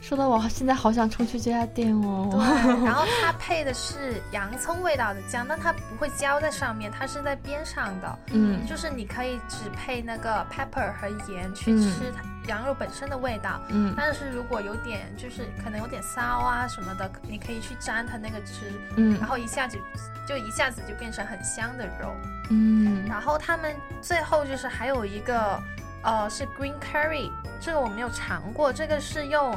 [0.00, 2.28] 说的我现在好想冲去这家店哦。
[2.30, 8.18] 对，然后它配的是洋葱味道的酱，但它不会浇在上面，它是在边上的。
[8.32, 12.22] 嗯，就是你可以只配那个 pepper 和盐去吃它。
[12.48, 19.78] 羊肉本身的味道，嗯，但是如果有点就是可能有点骚啊什么的，你可以去沾它那个汁，嗯，然后一下子
[20.26, 22.12] 就一下子就变成很香的肉，
[22.48, 25.62] 嗯，然后他们最后就是还有一个
[26.02, 27.30] 呃是 green curry，
[27.60, 29.54] 这个我没有尝过，这个是用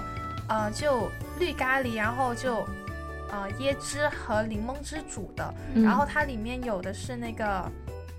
[0.47, 2.65] 呃就绿咖喱，然后就
[3.31, 7.71] 呃椰汁和柠檬汁煮的，然后它里面有的是那个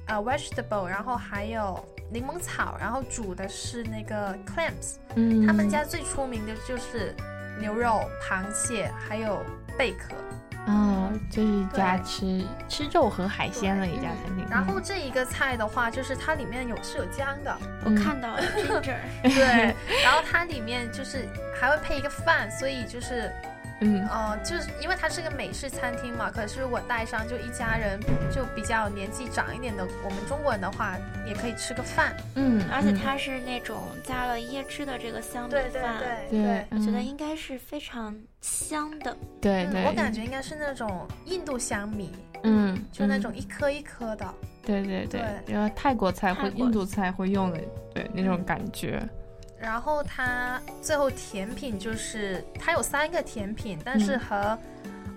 [0.07, 7.15] 呃 vegetable，然后还有柠檬草，然后煮的是那个 clams，嗯，他们家最出名的就是
[7.61, 9.43] 牛肉、螃蟹还有
[9.79, 10.15] 贝壳。
[10.67, 14.47] 哦，就是一家吃吃肉和海鲜的一家餐厅。
[14.51, 18.43] 然后这一个菜的话，就是它里面有是有姜的，我看到了
[18.83, 19.01] 这儿。
[19.23, 23.31] 对，然后它里面就是还会配一个饭，所以就是。
[23.85, 28.01] 嗯，呃，就是因为它是个美式餐厅嘛，可是我带上就一家人，
[28.35, 32.17] 就比较年纪长一点的，我们中国人的话也可以吃个饭。
[32.35, 39.15] 嗯，而且它是那种加了椰汁的这个香米饭，对对对对，我觉得应该是非常香的。
[39.39, 42.11] 对对，我感觉应该是那种印度香米，
[42.43, 44.27] 嗯，就那种一颗一颗的。
[44.65, 47.61] 对对对，因为泰国菜或印度菜会用的，
[47.93, 49.07] 对那种感觉。
[49.59, 54.59] 然后它最后甜品就是它有三个甜品，但是和，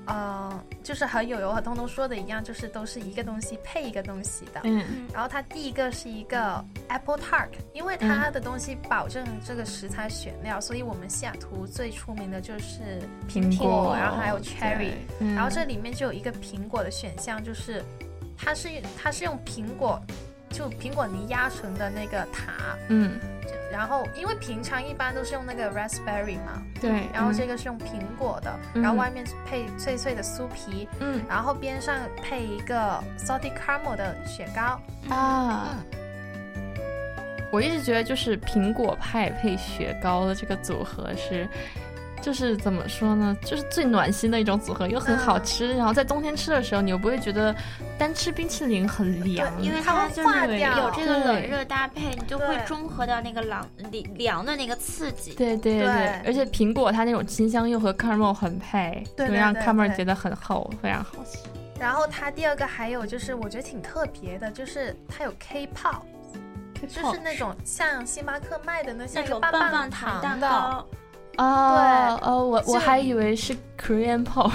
[0.05, 4.61] 呃，就是和友友和东东说的一样，就是都是一个东西配一个东西的。
[4.63, 4.85] 嗯。
[5.13, 14.91] 然后它第一个是一个 apple tart，因为它的东西保证这个食材选料，所以我们西雅图最出名的就是苹果，然后还有 cherry，
[15.35, 17.83] 然后这里面就有一个苹果的选项，就是
[18.37, 20.01] 它是它是用苹果，
[20.49, 22.77] 就苹果泥压成的那个塔。
[22.89, 23.19] 嗯。
[23.69, 34.79] 然后，因为平常一般都是用那个 raspberry 嘛，对，然后这个是用苹果的，然后外面配脆脆的酥皮，嗯，然后边上配一个 salty caramel 的雪糕
[35.13, 35.75] 啊。
[37.51, 41.47] 我一直觉得就是苹果派配雪糕的这个组合是。
[42.21, 43.37] 就是怎么说呢？
[43.43, 45.73] 就是最暖心的一种组合，又很好吃。
[45.75, 47.55] 然后在冬天吃的时候，你又不会觉得
[47.97, 53.65] 单吃冰淇淋很凉，因为它化掉有这个冷热搭配，你就会中和掉那个凉
[54.15, 55.33] 凉的那个刺激。
[55.35, 61.39] 对对对，而且苹果它那种清香又和 caramel 很配，会让 caramel 觉得很厚，非常好吃。
[61.79, 66.01] 然后它第二个还有就是我觉得挺特别的，就是它有 K pop，
[66.81, 70.85] 就是那种像星巴克卖的那那种棒棒糖蛋糕。
[71.37, 74.51] 啊，哦，我我还以为是 Korean pop，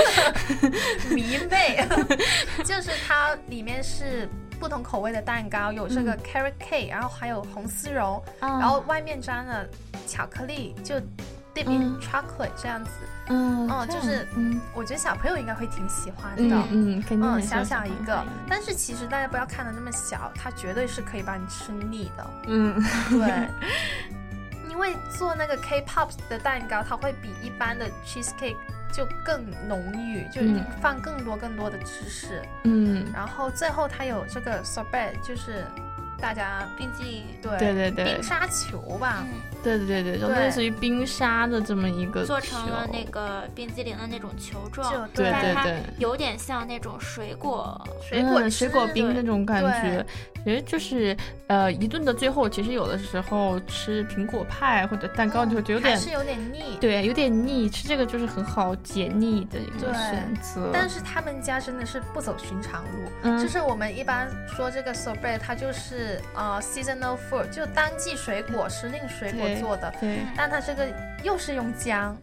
[1.10, 1.86] 迷妹，
[2.64, 4.28] 就是它里面是
[4.58, 9.66] 不同口味的蛋糕，有这个 carrot cake，然后还有红丝绒，然后外面沾了
[10.06, 10.96] 巧克力，就
[11.54, 12.90] dip in chocolate 这样子，
[13.28, 22.74] 嗯，哦，就是，嗯，我觉得小朋友应该会挺喜欢的，嗯，嗯，小小一个，但是其实大家不要看的那么小，它绝对是可以把你吃腻的，嗯，
[23.08, 23.48] 对。
[24.70, 28.56] 因为做那个 K-pop 的蛋糕，它会比一般的 cheesecake
[28.92, 30.40] 就更浓郁，就
[30.80, 32.42] 放更多更多的芝士。
[32.64, 35.64] 嗯，然后最后它有这个 sorbet，就是
[36.20, 38.04] 大家冰激对对对对。
[38.14, 39.24] 冰沙球吧。
[39.62, 47.78] 对对对对，就类似于冰沙的这么一个做成了那个冰激凌的那种球状，对对对，有点像那种水果。
[48.08, 50.04] 水果水果冰那种感觉。
[50.42, 51.14] 其实就是，
[51.48, 57.68] 呃，一顿的最后，其实有的时候吃苹果派或者蛋糕就觉得有点是有点腻，对，有点腻。
[57.68, 60.70] 吃这个就是很好解腻的一个选择。
[60.72, 69.50] 但是他们家真的是不走寻常路，就是我们一般说这个 sorbet，它就是呃 seasonal fruit，就当季水果、时令水果。
[69.60, 70.86] 做的，对，但它这个
[71.22, 72.16] 又是用姜，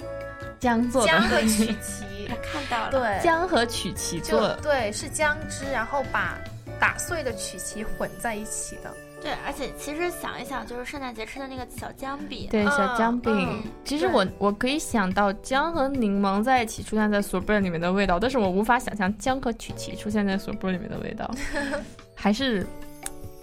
[0.59, 6.37] 姜做的， 姜和曲奇，我看到了，对，姜和曲奇做的，对，是姜汁，然后把
[6.79, 21.29] 打碎的曲奇混在一起的，对，而且其实想一想，就是圣诞节吃的那个小姜饼，对，小姜饼，其实我我可以想到姜和柠檬在一起出现在索贝里面的味道，但是我无法想象姜和曲奇出现在索贝里面的味道，
[22.15, 22.65] 还是。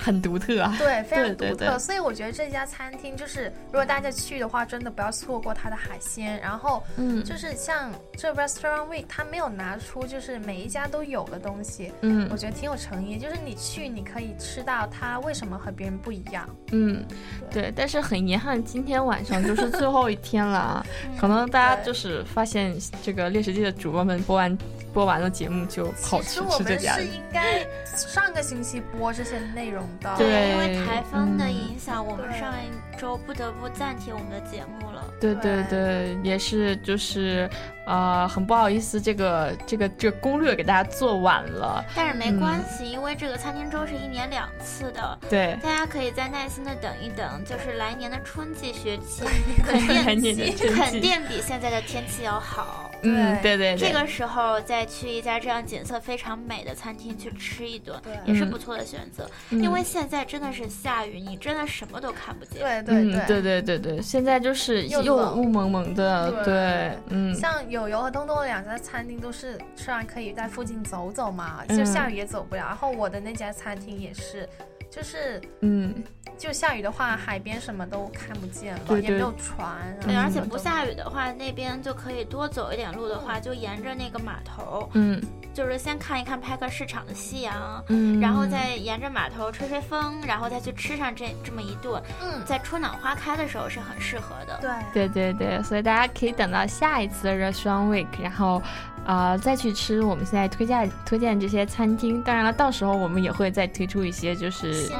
[0.04, 1.78] 很独特啊，对，非常独特。
[1.78, 6.38] 所以我觉得这家餐厅就是，如果大家去的话，真的不要错过它的海鲜。
[6.42, 13.16] 然后，嗯，就是像这 Restaurant Week，它没有拿出就是每一家都有的东西，嗯，我觉得挺有诚意。
[13.16, 16.46] 就是你去，你可以吃到它为什么和别人不一样。
[16.72, 17.02] 嗯，
[17.50, 17.72] 对。
[17.74, 20.86] 但是很遗憾，今天晚上就是最后一天了啊，
[21.18, 24.58] 可能大家就是发现这个猎食记的主播们播完。
[24.94, 26.96] 播完了节目就跑去吃这家。
[26.96, 35.04] 其实我们是应该上个星期播这些内容的，对，因为台风的影响，我们上一周不得不暂停我们的节目了。
[35.20, 37.48] 对对对，也是就是。
[37.86, 49.24] 呃，很不好意思，这个这个这个攻略给大家做晚了，但是没关系，因为这个餐厅周是一年两次的，对，大家可以再耐心的等一等，就是来年的春季学期，
[49.62, 50.34] 肯定
[50.74, 52.83] 肯定比现在的天气要好。
[53.04, 53.88] 嗯，对对对。
[53.88, 59.28] 这个时候再去一家这样景色非常美的餐厅去吃一顿，也是不错的选择。
[59.50, 62.60] 因为现在真的是下雨，你真的什么都看不见。
[62.60, 65.00] 对对对对对对对，现在就是又
[65.34, 66.44] 雾蒙蒙的。
[66.44, 67.34] 对，嗯。
[67.34, 72.64] 像友友和东东两家餐厅都是吃完可以在附近走走嘛，就下雨也走不了。
[72.64, 74.48] 然后我的那家餐厅也是。
[74.90, 75.92] 就是，嗯，
[76.38, 79.76] 就下雨的话，海边什么都看不见了，也没有船。
[80.00, 85.22] 对，而且不下雨的话，那边就可以多走一点路的话，就沿着那个码头，嗯，
[85.52, 94.58] 就是先看一看派克市场的夕阳，嗯，然后再沿着码头吹吹风，然后再去吃上这这么一顿，嗯，在春暖花开的时候是很适合的。
[94.92, 98.62] 对，对对对，所以大家可以等到下一次的 Restaurant Week，然后。
[99.06, 102.22] 啊，再去吃我们现在推荐推荐这些餐厅。
[102.22, 104.90] 当然了，到时候我们也会再推出一些，就是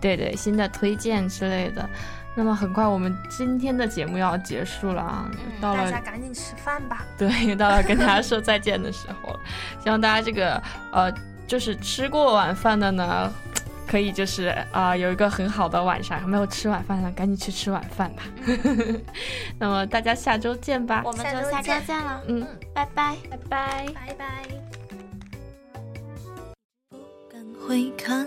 [0.00, 1.86] 对对新的推荐之类的。
[2.34, 5.30] 那么很快，我们今天的节目要结束了啊，
[5.60, 7.04] 到了大家赶紧吃饭吧。
[7.18, 9.40] 对，到了跟大家说再见的时候了。
[9.82, 10.62] 希望大家这个
[10.92, 11.12] 呃，
[11.46, 13.32] 就是吃过晚饭的呢。
[13.84, 16.18] 可以就是啊，有一个很好的晚上。
[16.18, 18.22] 还没有吃晚饭的，赶紧去吃晚饭吧。
[19.58, 22.22] 那么大家下周见吧，我们就下周见了。
[22.26, 24.26] 嗯，拜拜，拜拜，拜拜。
[26.88, 26.96] 不
[27.30, 28.26] 敢回看，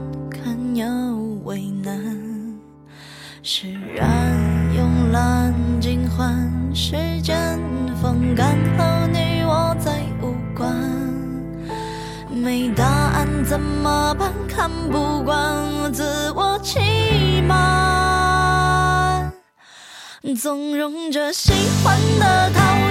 [0.71, 0.85] 堪又
[1.43, 1.93] 为难。
[3.43, 4.37] 释然
[4.73, 7.59] 慵懒尽欢，时间
[8.01, 10.73] 风干后，你我再无关。
[12.29, 14.31] 没答案怎么办？
[14.47, 19.31] 看不惯自我欺瞒，
[20.39, 21.51] 纵容着喜
[21.83, 22.61] 欢的、讨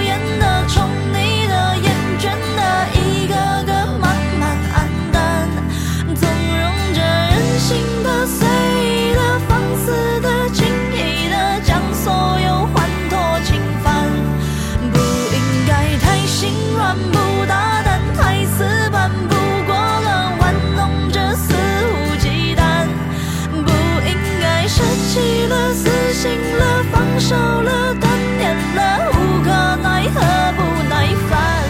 [26.21, 29.49] 醒，了，放手了，断念了，无可
[29.81, 30.21] 奈何，
[30.55, 31.63] 不耐烦，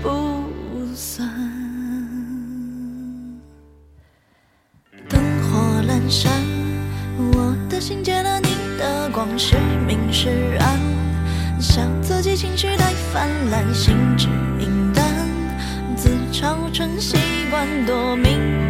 [0.00, 0.06] 不
[0.94, 1.28] 算。
[5.08, 6.30] 灯火阑珊，
[7.18, 10.28] 我的心借了你的光，是明是
[10.60, 10.78] 暗，
[11.60, 14.28] 笑自己情绪太泛滥，心智
[14.60, 15.04] 平淡，
[15.96, 17.16] 自嘲成习
[17.50, 18.69] 惯，多敏感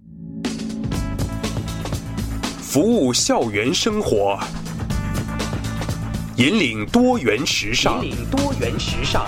[2.71, 4.39] 服务校园生活，
[6.37, 8.01] 引领多元时尚。
[8.01, 9.25] 引领多元时尚。